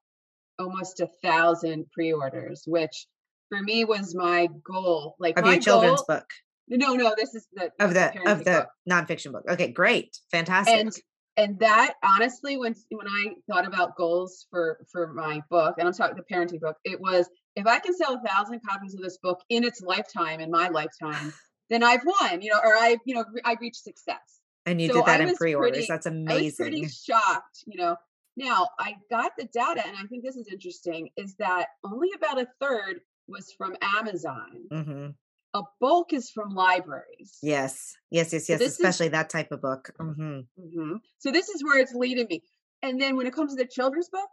[0.58, 3.06] almost a thousand pre-orders, which
[3.50, 5.16] for me was my goal.
[5.18, 6.26] Like of my your children's book.
[6.68, 8.68] No, no, this is the of the of the book.
[8.88, 9.44] nonfiction book.
[9.48, 10.80] Okay, great, fantastic.
[10.80, 10.92] And
[11.36, 15.94] and that honestly when when i thought about goals for for my book and i'm
[15.94, 19.18] talking the parenting book it was if i can sell a thousand copies of this
[19.18, 21.32] book in its lifetime in my lifetime
[21.70, 24.40] then i've won you know or i you know i reached success.
[24.64, 25.72] And you so did that in pre-orders.
[25.72, 27.96] pretty, that's amazing i was pretty shocked you know.
[28.36, 32.40] Now i got the data and i think this is interesting is that only about
[32.40, 34.64] a third was from amazon.
[34.70, 35.10] Mm-hmm
[35.54, 37.38] a bulk is from libraries.
[37.42, 38.60] Yes, yes, yes, yes.
[38.60, 39.90] So Especially is, that type of book.
[40.00, 40.40] Mm-hmm.
[40.58, 40.96] Mm-hmm.
[41.18, 42.42] So this is where it's leading me.
[42.82, 44.28] And then when it comes to the children's book,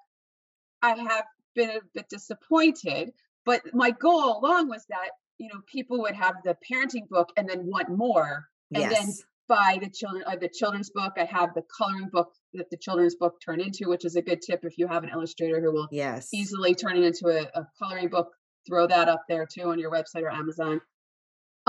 [0.82, 3.12] I have been a bit disappointed.
[3.46, 7.48] But my goal along was that you know people would have the parenting book and
[7.50, 8.94] then want more, and yes.
[8.94, 9.14] then
[9.48, 11.14] buy the children uh, the children's book.
[11.18, 14.42] I have the coloring book that the children's book turn into, which is a good
[14.42, 17.68] tip if you have an illustrator who will yes easily turn it into a, a
[17.78, 18.30] coloring book.
[18.68, 20.82] Throw that up there too on your website or Amazon.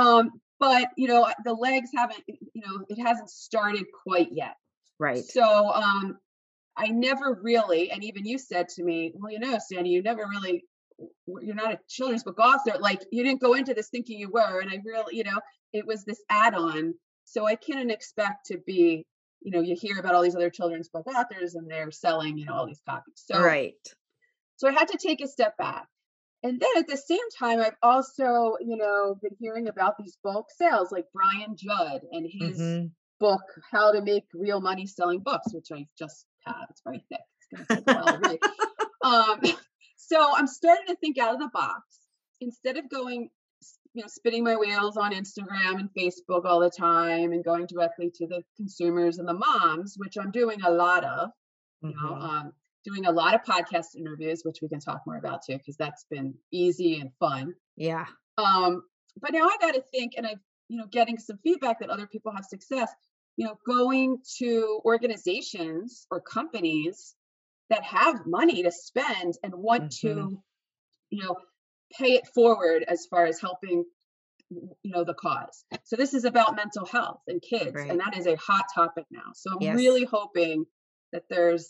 [0.01, 4.55] Um, but you know, the legs haven't, you know, it hasn't started quite yet.
[4.99, 5.25] Right.
[5.25, 6.19] So um
[6.77, 10.27] I never really, and even you said to me, well, you know, Sandi, you never
[10.27, 10.65] really
[11.41, 12.79] you're not a children's book author.
[12.79, 14.61] Like you didn't go into this thinking you were.
[14.61, 15.41] And I really, you know,
[15.73, 16.95] it was this add-on.
[17.25, 19.07] So I couldn't expect to be,
[19.41, 22.45] you know, you hear about all these other children's book authors and they're selling, you
[22.45, 23.15] know, all these copies.
[23.17, 23.75] So right.
[24.57, 25.87] So I had to take a step back
[26.43, 30.47] and then at the same time, I've also, you know, been hearing about these bulk
[30.57, 32.87] sales like Brian Jud and his mm-hmm.
[33.19, 36.67] book, How to Make Real Money Selling Books, which I just have.
[36.71, 37.21] It's very thick.
[37.43, 38.39] It's going to take a while to read.
[39.03, 39.41] Um,
[39.97, 41.81] so I'm starting to think out of the box.
[42.43, 43.31] Instead of going,
[43.95, 48.11] you know, spinning my wheels on Instagram and Facebook all the time and going directly
[48.17, 51.31] to the consumers and the moms, which I'm doing a lot of,
[51.81, 52.23] you know, mm-hmm.
[52.23, 52.53] um,
[52.85, 56.05] doing a lot of podcast interviews, which we can talk more about too, because that's
[56.11, 57.55] been easy and fun.
[57.77, 58.07] Yeah.
[58.39, 58.83] Um,
[59.21, 62.07] but now I got to think, and I've, you know, getting some feedback that other
[62.07, 62.91] people have success,
[63.37, 67.15] you know, going to organizations or companies
[67.69, 70.09] that have money to spend and want mm-hmm.
[70.09, 70.43] to,
[71.11, 71.37] you know,
[71.93, 73.85] pay it forward as far as helping
[74.51, 77.89] you know the cause so this is about mental health and kids right.
[77.89, 79.77] and that is a hot topic now so i'm yes.
[79.77, 80.65] really hoping
[81.13, 81.69] that there's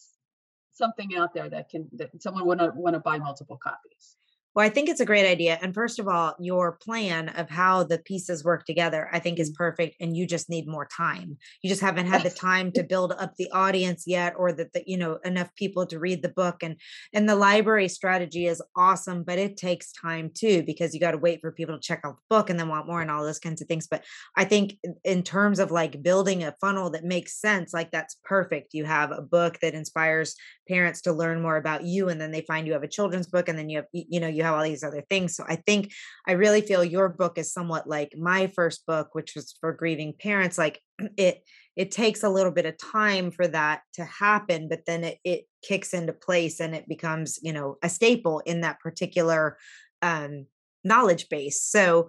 [0.72, 4.16] something out there that can that someone would want to buy multiple copies
[4.54, 5.58] well, I think it's a great idea.
[5.62, 9.50] And first of all, your plan of how the pieces work together, I think is
[9.50, 9.62] mm-hmm.
[9.62, 9.96] perfect.
[10.00, 11.38] And you just need more time.
[11.62, 14.82] You just haven't had the time to build up the audience yet, or that the,
[14.86, 16.62] you know, enough people to read the book.
[16.62, 16.76] And
[17.12, 21.18] and the library strategy is awesome, but it takes time too, because you got to
[21.18, 23.38] wait for people to check out the book and then want more and all those
[23.38, 23.86] kinds of things.
[23.86, 24.04] But
[24.36, 28.74] I think in terms of like building a funnel that makes sense, like that's perfect.
[28.74, 30.34] You have a book that inspires
[30.68, 33.48] parents to learn more about you, and then they find you have a children's book,
[33.48, 35.36] and then you have, you know, you you have all these other things.
[35.36, 35.92] So I think
[36.26, 40.14] I really feel your book is somewhat like my first book, which was for grieving
[40.18, 40.56] parents.
[40.56, 40.80] Like
[41.16, 41.42] it,
[41.76, 45.44] it takes a little bit of time for that to happen, but then it, it
[45.62, 49.58] kicks into place and it becomes, you know, a staple in that particular
[50.00, 50.46] um,
[50.84, 51.62] knowledge base.
[51.62, 52.08] So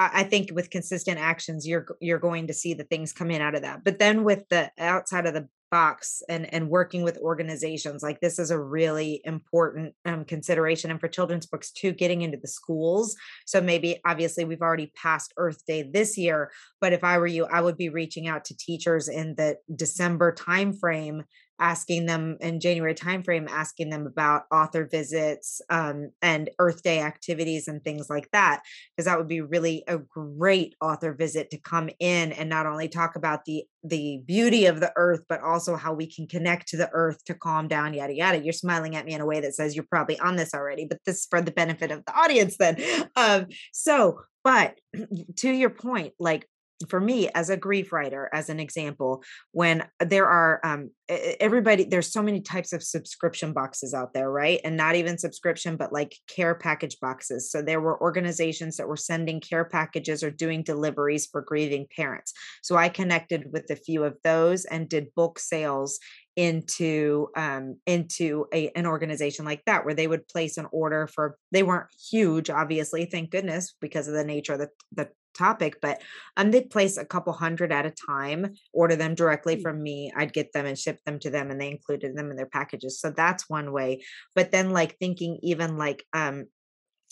[0.00, 3.56] I think with consistent actions, you're you're going to see the things come in out
[3.56, 3.82] of that.
[3.82, 8.38] But then with the outside of the box and and working with organizations like this
[8.38, 13.16] is a really important um, consideration and for children's books too getting into the schools.
[13.46, 16.50] So maybe obviously we've already passed earth day this year
[16.80, 20.32] but if i were you i would be reaching out to teachers in the december
[20.32, 21.22] timeframe
[21.58, 27.68] asking them in January timeframe, asking them about author visits um, and Earth Day activities
[27.68, 28.62] and things like that,
[28.96, 32.88] because that would be really a great author visit to come in and not only
[32.88, 36.76] talk about the the beauty of the earth, but also how we can connect to
[36.76, 38.38] the earth to calm down, yada yada.
[38.38, 40.98] You're smiling at me in a way that says you're probably on this already, but
[41.06, 42.76] this is for the benefit of the audience then.
[43.16, 44.78] Um, so, but
[45.36, 46.48] to your point, like
[46.88, 49.22] for me as a grief writer as an example
[49.52, 54.60] when there are um, everybody there's so many types of subscription boxes out there right?
[54.64, 57.50] And not even subscription but like care package boxes.
[57.50, 62.32] So there were organizations that were sending care packages or doing deliveries for grieving parents.
[62.62, 65.98] So i connected with a few of those and did book sales
[66.38, 71.36] into um into a, an organization like that where they would place an order for
[71.50, 75.08] they weren't huge obviously thank goodness because of the nature of the, the
[75.38, 76.00] topic, but
[76.36, 79.62] um, they'd place a couple hundred at a time, order them directly mm.
[79.62, 80.12] from me.
[80.16, 83.00] I'd get them and ship them to them, and they included them in their packages.
[83.00, 84.02] So that's one way.
[84.34, 86.46] But then, like thinking even like um,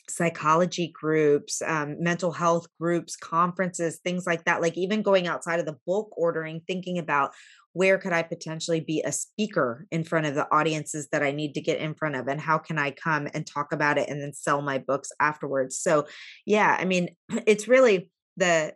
[0.09, 4.62] psychology groups, um, mental health groups, conferences, things like that.
[4.62, 7.33] Like even going outside of the bulk ordering, thinking about
[7.72, 11.53] where could I potentially be a speaker in front of the audiences that I need
[11.55, 14.22] to get in front of, and how can I come and talk about it and
[14.22, 15.79] then sell my books afterwards?
[15.79, 16.07] So,
[16.47, 17.11] yeah, I mean,
[17.47, 18.74] it's really the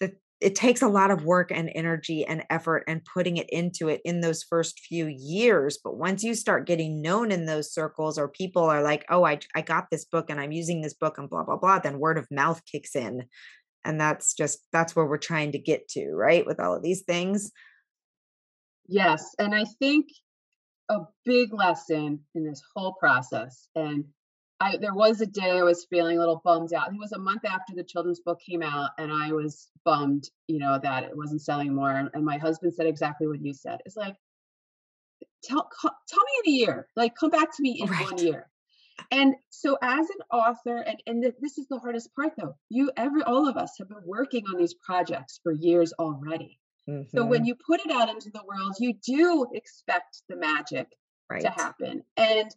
[0.00, 3.88] the it takes a lot of work and energy and effort and putting it into
[3.88, 8.18] it in those first few years but once you start getting known in those circles
[8.18, 11.18] or people are like oh i i got this book and i'm using this book
[11.18, 13.24] and blah blah blah then word of mouth kicks in
[13.84, 17.02] and that's just that's where we're trying to get to right with all of these
[17.02, 17.50] things.
[18.88, 20.06] Yes and i think
[20.88, 24.04] a big lesson in this whole process and
[24.62, 26.92] I, there was a day I was feeling a little bummed out.
[26.92, 30.60] It was a month after the children's book came out, and I was bummed, you
[30.60, 31.90] know, that it wasn't selling more.
[31.90, 33.80] And, my husband said exactly what you said.
[33.84, 34.14] It's like,
[35.42, 38.04] tell tell me in a year, like come back to me in right.
[38.04, 38.48] one year.
[39.10, 43.22] And so, as an author, and and this is the hardest part, though, you every
[43.24, 46.60] all of us have been working on these projects for years already.
[46.88, 47.16] Mm-hmm.
[47.16, 47.46] So when mm-hmm.
[47.46, 50.86] you put it out into the world, you do expect the magic
[51.28, 51.42] right.
[51.42, 52.54] to happen, and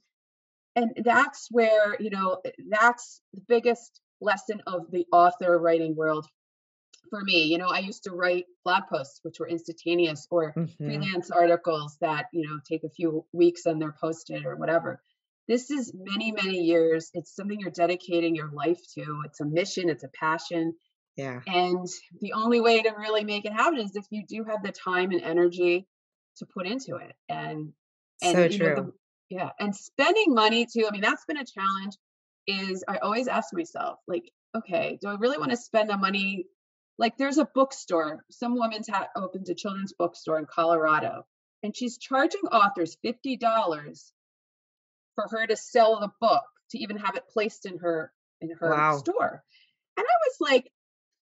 [0.75, 6.27] and that's where you know that's the biggest lesson of the author writing world
[7.09, 7.43] for me.
[7.43, 10.85] You know i used to write blog posts which were instantaneous or mm-hmm.
[10.85, 15.01] freelance articles that you know take a few weeks and they're posted or whatever.
[15.47, 17.11] This is many many years.
[17.13, 19.21] It's something you're dedicating your life to.
[19.25, 19.89] It's a mission.
[19.89, 20.73] It's a passion.
[21.15, 21.39] Yeah.
[21.47, 21.87] And
[22.19, 25.11] the only way to really make it happen is if you do have the time
[25.11, 25.87] and energy
[26.37, 27.13] to put into it.
[27.29, 27.73] And
[28.21, 28.75] and so true.
[28.75, 28.93] Know, the,
[29.29, 29.51] yeah.
[29.59, 30.85] And spending money too.
[30.87, 31.95] I mean, that's been a challenge
[32.47, 36.45] is I always ask myself, like, okay, do I really want to spend the money?
[36.97, 38.23] Like there's a bookstore.
[38.29, 41.25] Some woman's had opened a children's bookstore in Colorado,
[41.63, 44.11] and she's charging authors $50
[45.15, 48.11] for her to sell the book to even have it placed in her
[48.41, 48.97] in her wow.
[48.97, 49.43] store.
[49.97, 50.71] And I was like,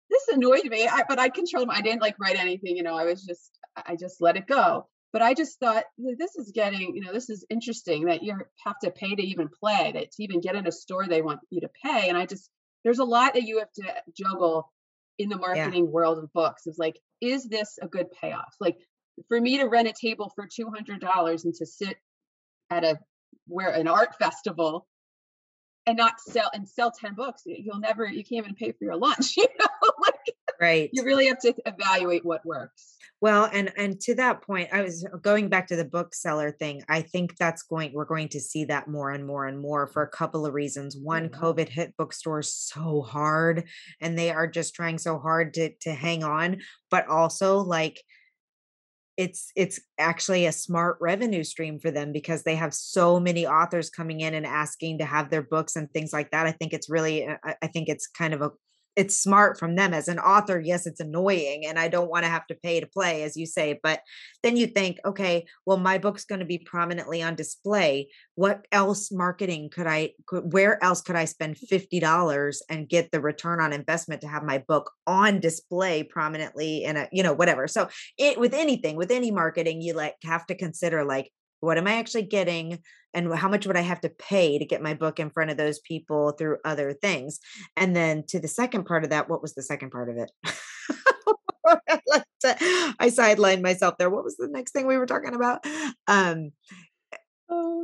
[0.09, 1.69] this annoyed me, I, but I controlled.
[1.71, 2.95] I didn't like write anything, you know.
[2.95, 6.95] I was just, I just let it go but I just thought this is getting,
[6.95, 10.23] you know, this is interesting that you have to pay to even play, that to
[10.23, 12.09] even get in a store they want you to pay.
[12.09, 12.49] And I just,
[12.83, 14.71] there's a lot that you have to juggle
[15.17, 15.91] in the marketing yeah.
[15.91, 16.67] world of books.
[16.67, 18.53] Is like, is this a good payoff?
[18.59, 18.77] Like
[19.27, 21.97] for me to rent a table for two hundred dollars and to sit
[22.69, 22.99] at a
[23.47, 24.87] where an art festival
[25.85, 28.97] and not sell and sell 10 books you'll never you can't even pay for your
[28.97, 29.65] lunch you know
[30.59, 30.89] right.
[30.93, 32.97] You really have to evaluate what works.
[33.19, 37.01] Well and and to that point i was going back to the bookseller thing i
[37.01, 40.07] think that's going we're going to see that more and more and more for a
[40.07, 40.95] couple of reasons.
[40.95, 41.43] One mm-hmm.
[41.43, 43.63] covid hit bookstores so hard
[44.01, 46.57] and they are just trying so hard to to hang on
[46.91, 48.01] but also like
[49.17, 53.89] it's it's actually a smart revenue stream for them because they have so many authors
[53.89, 56.45] coming in and asking to have their books and things like that.
[56.45, 58.51] I think it's really i think it's kind of a
[58.97, 62.29] it's smart from them as an author yes it's annoying and i don't want to
[62.29, 64.01] have to pay to play as you say but
[64.43, 68.09] then you think okay well my book's going to be prominently on display.
[68.35, 71.69] What else marketing could i could, where else could i spend mm.
[71.69, 76.97] $50 and get the return on investment to have my book on display prominently in
[76.97, 77.67] a you know whatever?
[77.67, 77.87] So
[78.17, 81.95] it with anything with any marketing you like have to consider like what am i
[81.95, 82.79] actually getting
[83.13, 85.57] and how much would i have to pay to get my book in front of
[85.57, 87.39] those people through other things
[87.75, 90.31] and then to the second part of that what was the second part of it
[92.99, 95.65] i sidelined myself there what was the next thing we were talking about
[96.07, 96.51] um
[97.49, 97.83] oh,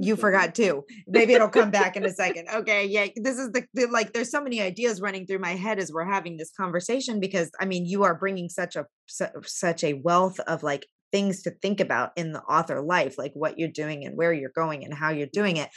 [0.00, 0.84] you forgot too.
[1.06, 2.48] Maybe it'll come back in a second.
[2.52, 2.86] Okay.
[2.86, 3.06] Yeah.
[3.16, 6.04] This is the, the, like, there's so many ideas running through my head as we're
[6.04, 10.38] having this conversation because I mean, you are bringing such a, su- such a wealth
[10.40, 14.16] of like things to think about in the author life, like what you're doing and
[14.16, 15.68] where you're going and how you're doing it.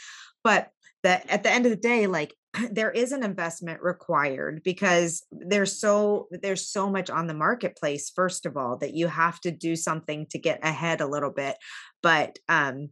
[0.42, 0.70] But
[1.02, 2.34] that at the end of the day, like
[2.70, 8.46] there is an investment required because there's so there's so much on the marketplace first
[8.46, 11.56] of all that you have to do something to get ahead a little bit
[12.02, 12.88] but um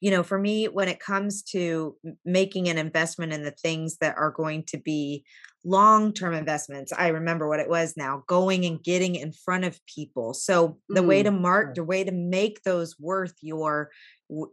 [0.00, 4.16] you know for me when it comes to making an investment in the things that
[4.16, 5.24] are going to be
[5.64, 10.34] long-term investments i remember what it was now going and getting in front of people.
[10.34, 13.90] So the mm, way to mark the way to make those worth your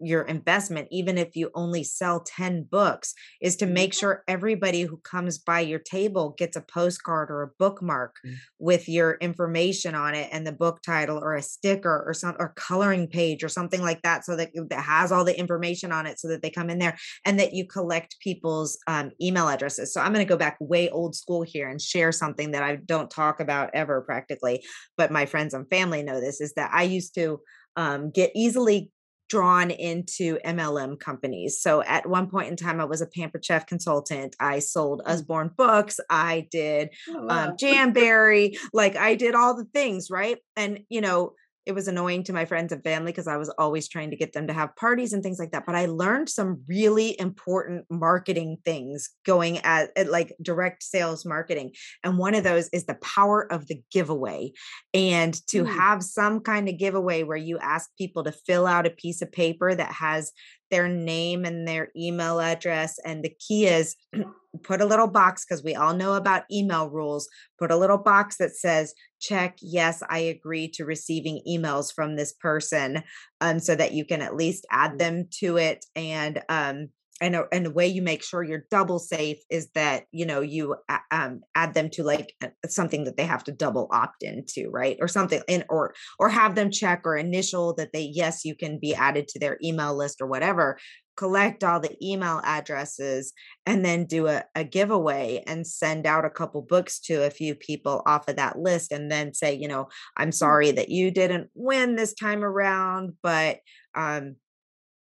[0.02, 4.00] your investment even if you only sell 10 books is to make mm-hmm.
[4.00, 8.36] sure everybody who comes by your table gets a postcard or a bookmark mm-hmm.
[8.60, 12.54] with your information on it and the book title or a sticker or some or
[12.56, 16.20] coloring page or something like that so that that has all the information on it
[16.20, 20.02] so that they come in there and that you collect people's um, email addresses so
[20.02, 23.12] i'm going to go back way old school here and share something that i don't
[23.12, 24.64] talk about ever practically
[24.98, 27.40] but my friends and family know this is that i used to
[27.76, 28.92] um, get easily
[29.30, 31.60] drawn into MLM companies.
[31.62, 34.36] So at one point in time, I was a Pampered Chef consultant.
[34.40, 35.12] I sold mm.
[35.12, 36.00] Usborne books.
[36.10, 37.48] I did oh, um, wow.
[37.50, 38.58] um, Jamberry.
[38.74, 40.38] like I did all the things, right?
[40.56, 41.34] And you know,
[41.68, 44.32] it was annoying to my friends and family because I was always trying to get
[44.32, 45.66] them to have parties and things like that.
[45.66, 51.74] But I learned some really important marketing things going at, at, like direct sales marketing.
[52.06, 54.54] And one of those is the power of the giveaway.
[54.94, 55.68] And to mm.
[55.68, 59.30] have some kind of giveaway where you ask people to fill out a piece of
[59.30, 60.32] paper that has
[60.70, 63.00] their name and their email address.
[63.06, 63.96] And the key is
[64.64, 67.28] put a little box because we all know about email rules.
[67.60, 72.34] Put a little box that says, check, yes, I agree to receiving emails from this
[72.34, 73.04] person.
[73.42, 76.90] Um, so that you can at least add them to it and um
[77.22, 80.42] and a, and the way you make sure you're double safe is that you know
[80.42, 80.76] you
[81.12, 82.34] um, add them to like
[82.68, 86.56] something that they have to double opt into right or something in or or have
[86.56, 90.22] them check or initial that they yes you can be added to their email list
[90.22, 90.78] or whatever
[91.16, 93.34] collect all the email addresses
[93.66, 97.56] and then do a, a giveaway and send out a couple books to a few
[97.56, 100.34] people off of that list and then say you know i'm mm.
[100.34, 103.58] sorry that you didn't win this time around but
[103.96, 104.36] um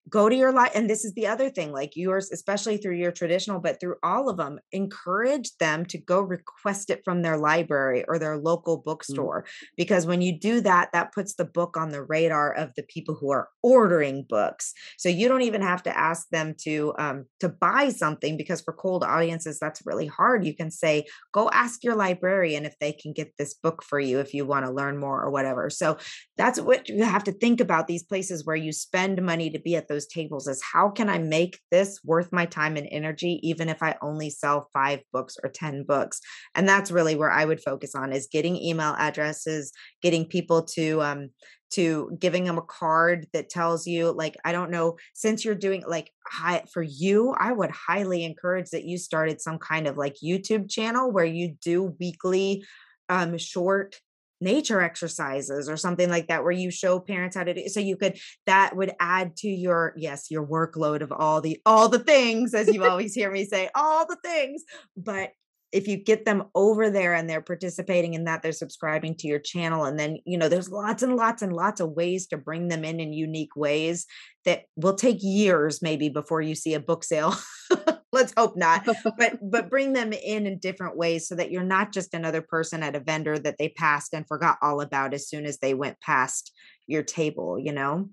[0.08, 3.12] go to your life and this is the other thing like yours especially through your
[3.12, 8.04] traditional but through all of them encourage them to go request it from their library
[8.08, 8.84] or their local mm.
[8.84, 9.66] bookstore mm.
[9.76, 13.14] because when you do that that puts the book on the radar of the people
[13.14, 17.48] who are ordering books so you don't even have to ask them to um to
[17.48, 21.94] buy something because for cold audiences that's really hard you can say go ask your
[21.94, 25.22] librarian if they can get this book for you if you want to learn more
[25.22, 25.96] or whatever so
[26.36, 29.76] that's what you have to think about these places where you spend money to be
[29.76, 33.68] at those tables is how can I make this worth my time and energy, even
[33.68, 36.20] if I only sell five books or 10 books?
[36.54, 39.72] And that's really where I would focus on is getting email addresses,
[40.02, 41.30] getting people to, um,
[41.72, 45.82] to giving them a card that tells you like i don't know since you're doing
[45.86, 50.16] like high, for you i would highly encourage that you started some kind of like
[50.22, 52.62] youtube channel where you do weekly
[53.08, 53.96] um short
[54.42, 57.96] nature exercises or something like that where you show parents how to do so you
[57.96, 62.54] could that would add to your yes your workload of all the all the things
[62.54, 64.62] as you always hear me say all the things.
[64.96, 65.30] But
[65.72, 69.38] if you get them over there and they're participating in that they're subscribing to your
[69.38, 72.68] channel and then you know there's lots and lots and lots of ways to bring
[72.68, 74.06] them in in unique ways
[74.44, 77.34] that will take years maybe before you see a book sale
[78.12, 78.86] let's hope not
[79.18, 82.82] but but bring them in in different ways so that you're not just another person
[82.82, 86.00] at a vendor that they passed and forgot all about as soon as they went
[86.00, 86.52] past
[86.86, 88.08] your table you know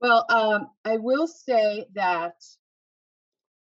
[0.00, 2.34] well um, i will say that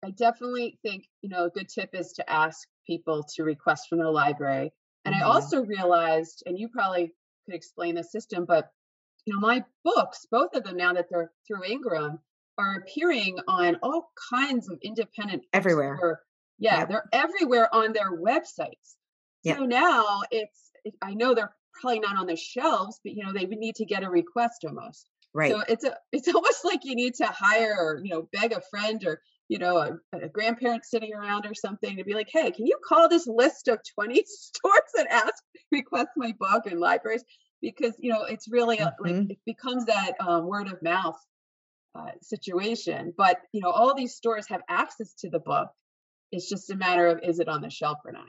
[0.04, 3.98] i definitely think you know a good tip is to ask people to request from
[3.98, 4.72] the library
[5.04, 5.24] and mm-hmm.
[5.24, 7.12] i also realized and you probably
[7.46, 8.70] could explain the system but
[9.24, 12.18] you know my books both of them now that they're through ingram
[12.58, 16.20] are appearing on all kinds of independent everywhere.
[16.58, 16.88] yeah, yep.
[16.88, 18.96] they're everywhere on their websites.
[19.44, 19.58] Yep.
[19.58, 20.70] So now it's
[21.02, 23.84] I know they're probably not on the shelves, but you know they would need to
[23.84, 25.08] get a request almost.
[25.32, 25.52] Right.
[25.52, 28.60] So it's a it's almost like you need to hire or you know beg a
[28.70, 32.50] friend or you know a, a grandparent sitting around or something to be like, hey,
[32.50, 35.42] can you call this list of twenty stores and ask
[35.72, 37.24] request my book in libraries?
[37.62, 39.02] Because you know it's really mm-hmm.
[39.02, 41.18] like it becomes that um, word of mouth
[41.94, 43.12] uh, situation.
[43.16, 45.68] But you know, all these stores have access to the book.
[46.32, 48.28] It's just a matter of is it on the shelf or not.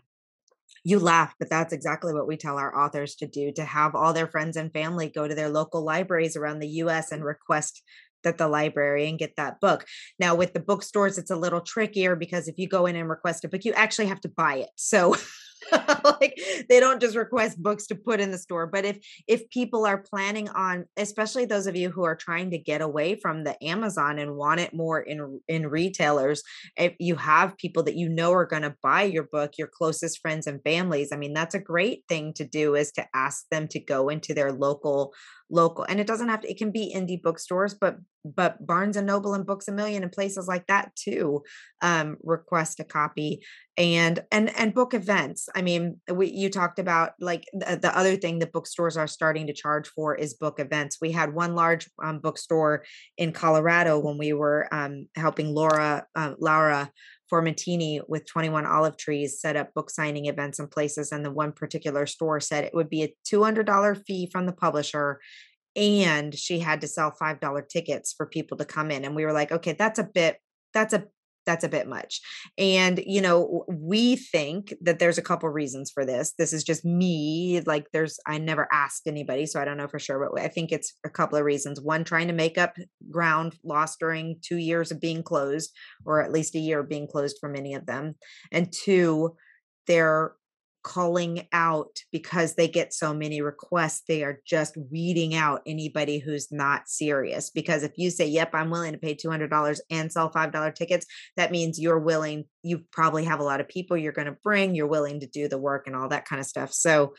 [0.83, 4.13] You laugh, but that's exactly what we tell our authors to do to have all
[4.13, 7.83] their friends and family go to their local libraries around the US and request
[8.23, 9.85] that the library and get that book.
[10.19, 13.43] Now, with the bookstores, it's a little trickier because if you go in and request
[13.43, 14.69] a book, you actually have to buy it.
[14.75, 15.15] So
[16.03, 16.39] like
[16.69, 18.97] they don't just request books to put in the store but if
[19.27, 23.15] if people are planning on especially those of you who are trying to get away
[23.15, 26.41] from the amazon and want it more in in retailers
[26.77, 30.19] if you have people that you know are going to buy your book your closest
[30.19, 33.67] friends and families i mean that's a great thing to do is to ask them
[33.67, 35.13] to go into their local
[35.49, 39.07] local and it doesn't have to it can be indie bookstores but but barnes and
[39.07, 41.43] noble and books a million and places like that too
[41.81, 43.43] um, request a copy
[43.77, 48.15] and and and book events i mean we you talked about like the, the other
[48.15, 51.89] thing that bookstores are starting to charge for is book events we had one large
[52.03, 52.83] um, bookstore
[53.17, 56.91] in colorado when we were um, helping laura uh, laura
[57.31, 61.11] Formentini with 21 olive trees set up book signing events in places.
[61.11, 65.19] And the one particular store said it would be a $200 fee from the publisher.
[65.75, 69.05] And she had to sell $5 tickets for people to come in.
[69.05, 70.37] And we were like, okay, that's a bit,
[70.73, 71.05] that's a
[71.45, 72.21] that's a bit much.
[72.57, 76.33] And, you know, we think that there's a couple reasons for this.
[76.37, 77.61] This is just me.
[77.65, 80.71] Like, there's, I never asked anybody, so I don't know for sure, but I think
[80.71, 81.81] it's a couple of reasons.
[81.81, 82.75] One, trying to make up
[83.09, 85.71] ground lost during two years of being closed,
[86.05, 88.15] or at least a year of being closed for many of them.
[88.51, 89.35] And two,
[89.87, 90.33] they're
[90.83, 96.51] calling out because they get so many requests they are just weeding out anybody who's
[96.51, 100.75] not serious because if you say yep i'm willing to pay $200 and sell $5
[100.75, 101.05] tickets
[101.37, 104.75] that means you're willing you probably have a lot of people you're going to bring
[104.75, 106.73] you're willing to do the work and all that kind of stuff.
[106.73, 107.13] So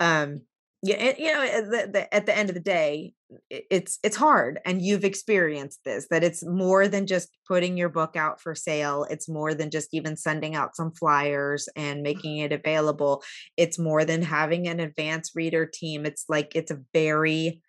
[0.00, 0.42] um
[0.82, 3.12] yeah and, you know at the, the, at the end of the day
[3.50, 8.16] it's it's hard and you've experienced this that it's more than just putting your book
[8.16, 12.02] out for sale it's more than just even sending out some flyers and mm-hmm.
[12.02, 13.22] making it available
[13.56, 17.60] it's more than having an advanced reader team it's like it's a very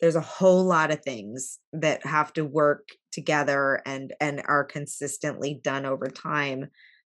[0.00, 5.60] there's a whole lot of things that have to work together and and are consistently
[5.62, 6.66] done over time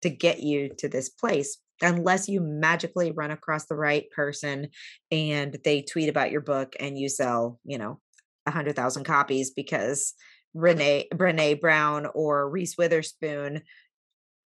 [0.02, 4.68] to get you to this place unless you magically run across the right person
[5.10, 8.00] and they tweet about your book and you sell, you know,
[8.46, 10.14] a hundred thousand copies because
[10.54, 13.62] Renee Brene Brown or Reese Witherspoon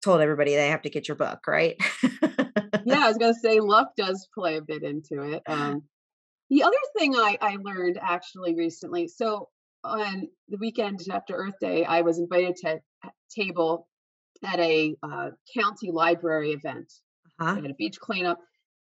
[0.03, 1.75] told everybody they have to get your book, right?
[2.03, 5.43] yeah, I was gonna say luck does play a bit into it.
[5.47, 5.83] Um,
[6.49, 9.49] the other thing I, I learned actually recently, so
[9.83, 12.79] on the weekend after Earth Day, I was invited to
[13.35, 13.87] table
[14.43, 16.91] at a uh, county library event
[17.43, 17.55] uh-huh.
[17.55, 18.39] We had a beach cleanup.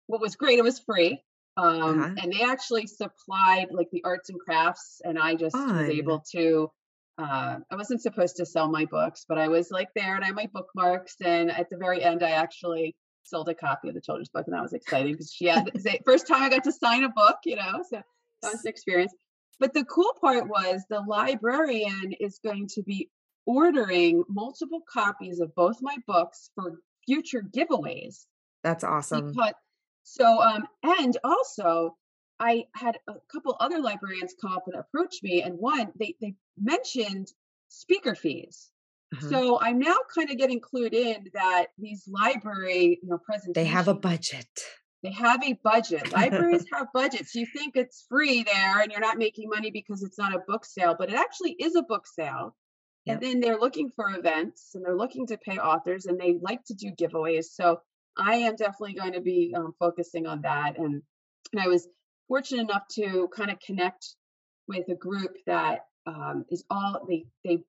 [0.06, 1.22] What was great, it was free.
[1.56, 2.14] Um, uh-huh.
[2.22, 5.76] And they actually supplied like the arts and crafts, and I just Fun.
[5.76, 6.70] was able to.
[7.16, 10.28] Uh, I wasn't supposed to sell my books, but I was like there, and I
[10.28, 11.14] had my bookmarks.
[11.24, 14.54] And at the very end, I actually sold a copy of the children's book, and
[14.54, 17.36] that was exciting because she had the first time I got to sign a book,
[17.44, 17.82] you know.
[17.88, 18.02] So
[18.42, 19.14] that was an experience.
[19.60, 23.10] But the cool part was the librarian is going to be
[23.46, 28.26] ordering multiple copies of both my books for future giveaways.
[28.64, 29.30] That's awesome.
[29.30, 29.52] Because,
[30.02, 31.96] so, um, and also,
[32.40, 36.34] I had a couple other librarians come up and approach me, and one they they
[36.60, 37.28] mentioned
[37.68, 38.70] speaker fees.
[39.14, 39.28] Mm-hmm.
[39.28, 43.70] So I'm now kind of getting clued in that these library, you know, presentations they
[43.70, 44.48] have a budget.
[45.04, 46.12] They have a budget.
[46.12, 47.34] Libraries have budgets.
[47.34, 50.64] You think it's free there and you're not making money because it's not a book
[50.64, 52.56] sale, but it actually is a book sale.
[53.04, 53.14] Yep.
[53.14, 56.64] And then they're looking for events and they're looking to pay authors and they like
[56.64, 57.44] to do giveaways.
[57.52, 57.80] So
[58.16, 60.78] I am definitely going to be um, focusing on that.
[60.78, 61.02] And,
[61.52, 61.88] and I was
[62.28, 64.14] fortunate enough to kind of connect
[64.68, 67.62] with a group that um, is all they they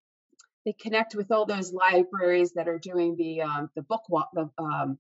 [0.66, 4.50] they connect with all those libraries that are doing the um, the book walk the
[4.58, 4.98] um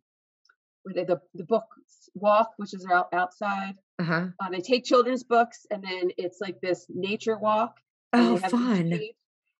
[0.85, 1.65] the the book
[2.13, 3.75] walk which is out outside.
[3.99, 4.27] Uh-huh.
[4.39, 7.75] Uh, they take children's books and then it's like this nature walk.
[8.13, 8.99] Oh, fun!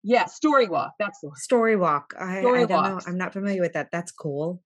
[0.03, 0.93] Yeah, story walk.
[0.99, 2.13] That's the story walk.
[2.19, 2.99] I, story I don't know.
[3.07, 3.89] I'm not familiar with that.
[3.91, 4.61] That's cool.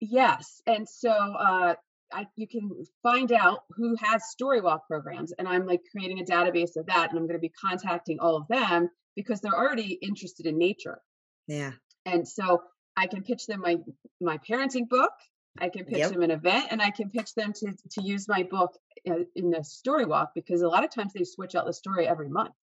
[0.00, 1.74] Yes, and so uh,
[2.12, 2.70] I, you can
[3.02, 7.18] find out who has Storywalk programs, and I'm like creating a database of that, and
[7.18, 11.00] I'm going to be contacting all of them because they're already interested in nature.
[11.46, 11.72] Yeah,
[12.06, 12.62] and so
[12.96, 13.76] I can pitch them my
[14.20, 15.12] my parenting book.
[15.58, 16.12] I can pitch yep.
[16.12, 18.72] them an event, and I can pitch them to to use my book
[19.04, 22.06] in, uh, in the Storywalk because a lot of times they switch out the story
[22.06, 22.54] every month.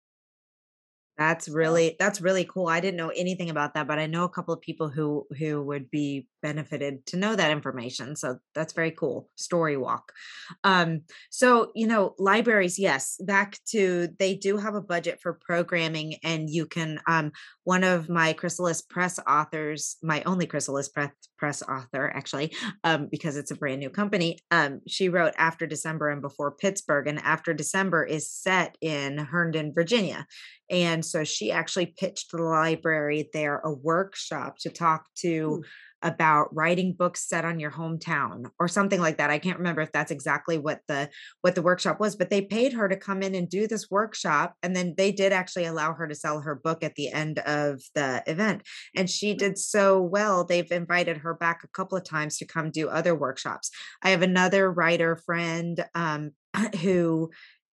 [1.17, 2.67] That's really that's really cool.
[2.67, 5.63] I didn't know anything about that, but I know a couple of people who who
[5.63, 8.15] would be benefited to know that information.
[8.15, 9.27] So that's very cool.
[9.35, 10.11] Story walk.
[10.63, 11.01] Um
[11.31, 16.49] so, you know, libraries, yes, back to they do have a budget for programming and
[16.51, 17.31] you can um
[17.63, 22.53] one of my Chrysalis Press authors, my only Chrysalis Press press author actually,
[22.83, 27.07] um because it's a brand new company, um she wrote After December and Before Pittsburgh
[27.07, 30.27] and After December is set in Herndon, Virginia.
[30.69, 35.63] And so she actually pitched the library there a workshop to talk to
[36.03, 39.31] about writing books set on your hometown or something like that.
[39.31, 41.09] I can't remember if that's exactly what the
[41.41, 44.53] what the workshop was, but they paid her to come in and do this workshop
[44.61, 47.81] and then they did actually allow her to sell her book at the end of
[47.95, 48.61] the event.
[48.95, 52.69] And she did so well, they've invited her back a couple of times to come
[52.69, 53.71] do other workshops.
[54.03, 56.31] I have another writer friend um,
[56.81, 57.31] who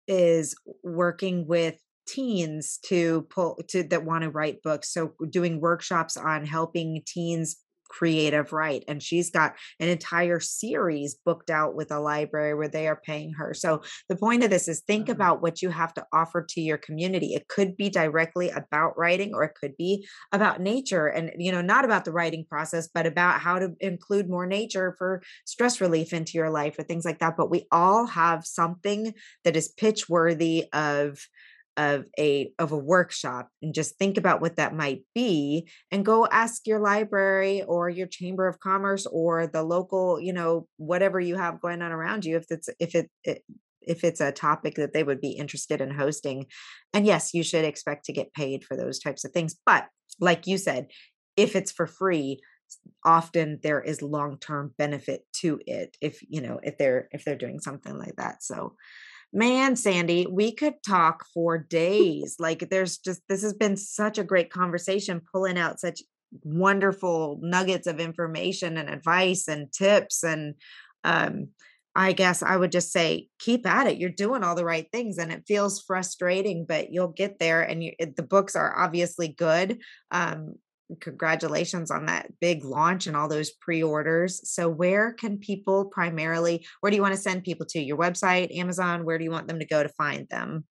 [0.08, 1.76] is working with
[2.08, 7.58] teens to pull to that want to write books so doing workshops on helping teens
[7.94, 12.88] creative write and she's got an entire series booked out with a library where they
[12.88, 15.12] are paying her so the point of this is think mm-hmm.
[15.12, 19.32] about what you have to offer to your community it could be directly about writing
[19.36, 23.06] or it could be about nature and you know not about the writing process but
[23.06, 27.20] about how to include more nature for stress relief into your life or things like
[27.20, 31.20] that but we all have something that is pitch worthy of
[31.78, 36.28] of a of a workshop and just think about what that might be and go
[36.28, 41.36] ask your library or your chamber of commerce or the local you know whatever you
[41.36, 43.44] have going on around you if it's if it, it
[43.82, 46.46] if it's a topic that they would be interested in hosting.
[46.94, 49.88] And yes you should expect to get paid for those types of things but
[50.20, 50.88] like you said
[51.36, 52.40] if it's for free
[53.04, 57.60] often there is long-term benefit to it if you know if they're if they're doing
[57.60, 58.74] something like that so
[59.34, 64.24] man Sandi we could talk for days like there's just this has been such a
[64.24, 66.02] great conversation pulling out such
[66.44, 70.56] wonderful nuggets of information and advice and tips and
[71.04, 71.50] um
[71.96, 74.00] I guess I would just say keep at it.
[74.00, 77.84] You're doing all the right things and it feels frustrating, but you'll get there and
[77.84, 79.80] you, the books are obviously good.
[80.10, 80.56] Um,
[81.00, 84.50] congratulations on that big launch and all those pre-orders.
[84.50, 87.80] So where can people primarily where do you want to send people to?
[87.80, 90.66] Your website amazon where do you want them to go to find them?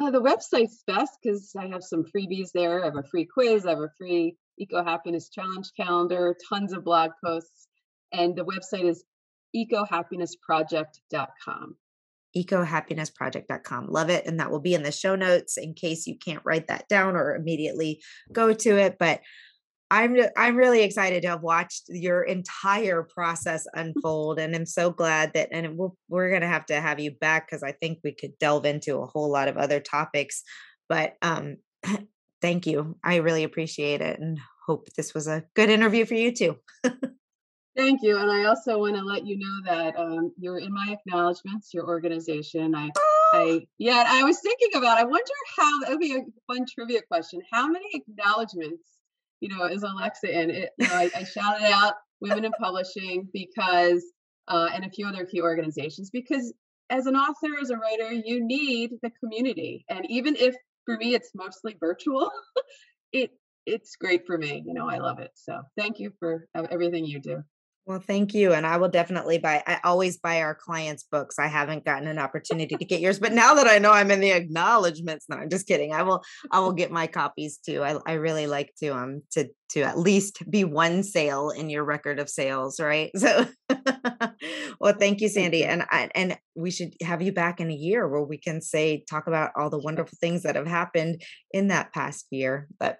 [0.00, 2.82] Uh, the website's best because i have some freebies there.
[2.82, 6.84] I have a free quiz i have a free eco happiness challenge calendar tons of
[6.84, 7.66] blog posts
[8.12, 9.02] and the website is
[9.56, 11.76] ecohappinessproject.com
[12.44, 13.86] ecohappinessproject.com.
[13.88, 14.26] Love it.
[14.26, 17.16] And that will be in the show notes in case you can't write that down
[17.16, 18.00] or immediately
[18.32, 18.96] go to it.
[18.98, 19.20] But
[19.90, 25.32] I'm I'm really excited to have watched your entire process unfold, and I'm so glad
[25.32, 25.48] that.
[25.50, 28.38] And we'll, we're going to have to have you back because I think we could
[28.38, 30.42] delve into a whole lot of other topics.
[30.90, 31.56] But um,
[32.42, 32.96] thank you.
[33.02, 36.56] I really appreciate it, and hope this was a good interview for you too.
[37.78, 38.18] Thank you.
[38.18, 41.86] And I also want to let you know that um, you're in my acknowledgments, your
[41.86, 42.74] organization.
[42.74, 42.90] I,
[43.32, 47.02] I, yeah, I was thinking about, I wonder how, that would be a fun trivia
[47.08, 47.40] question.
[47.52, 48.82] How many acknowledgments,
[49.38, 50.50] you know, is Alexa in?
[50.50, 54.04] It, you know, I, I shouted out Women in Publishing because,
[54.48, 56.52] uh, and a few other key organizations, because
[56.90, 59.84] as an author, as a writer, you need the community.
[59.88, 62.28] And even if for me it's mostly virtual,
[63.12, 63.30] it
[63.66, 64.64] it's great for me.
[64.66, 65.30] You know, I love it.
[65.34, 67.44] So thank you for everything you do.
[67.88, 68.52] Well, thank you.
[68.52, 71.38] And I will definitely buy, I always buy our clients' books.
[71.38, 74.20] I haven't gotten an opportunity to get yours, but now that I know I'm in
[74.20, 75.94] the acknowledgments, no, I'm just kidding.
[75.94, 76.22] I will,
[76.52, 77.82] I will get my copies too.
[77.82, 81.82] I, I really like to, um, to, to at least be one sale in your
[81.82, 82.78] record of sales.
[82.78, 83.10] Right.
[83.18, 83.46] So,
[84.80, 85.64] well, thank you, Sandi.
[85.64, 89.02] And I, and we should have you back in a year where we can say,
[89.08, 91.22] talk about all the wonderful things that have happened
[91.52, 92.68] in that past year.
[92.78, 92.98] But,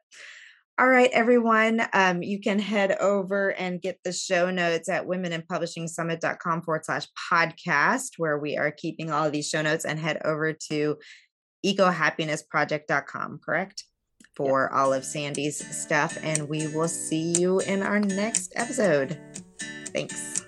[0.78, 1.82] all right, everyone.
[1.92, 8.10] Um, you can head over and get the show notes at womeninpublishingsummit.com forward slash podcast,
[8.16, 10.96] where we are keeping all of these show notes, and head over to
[11.66, 13.84] ecohappinessproject.com, correct?
[14.36, 16.16] For all of Sandi's stuff.
[16.22, 19.18] And we will see you in our next episode.
[19.86, 20.47] Thanks.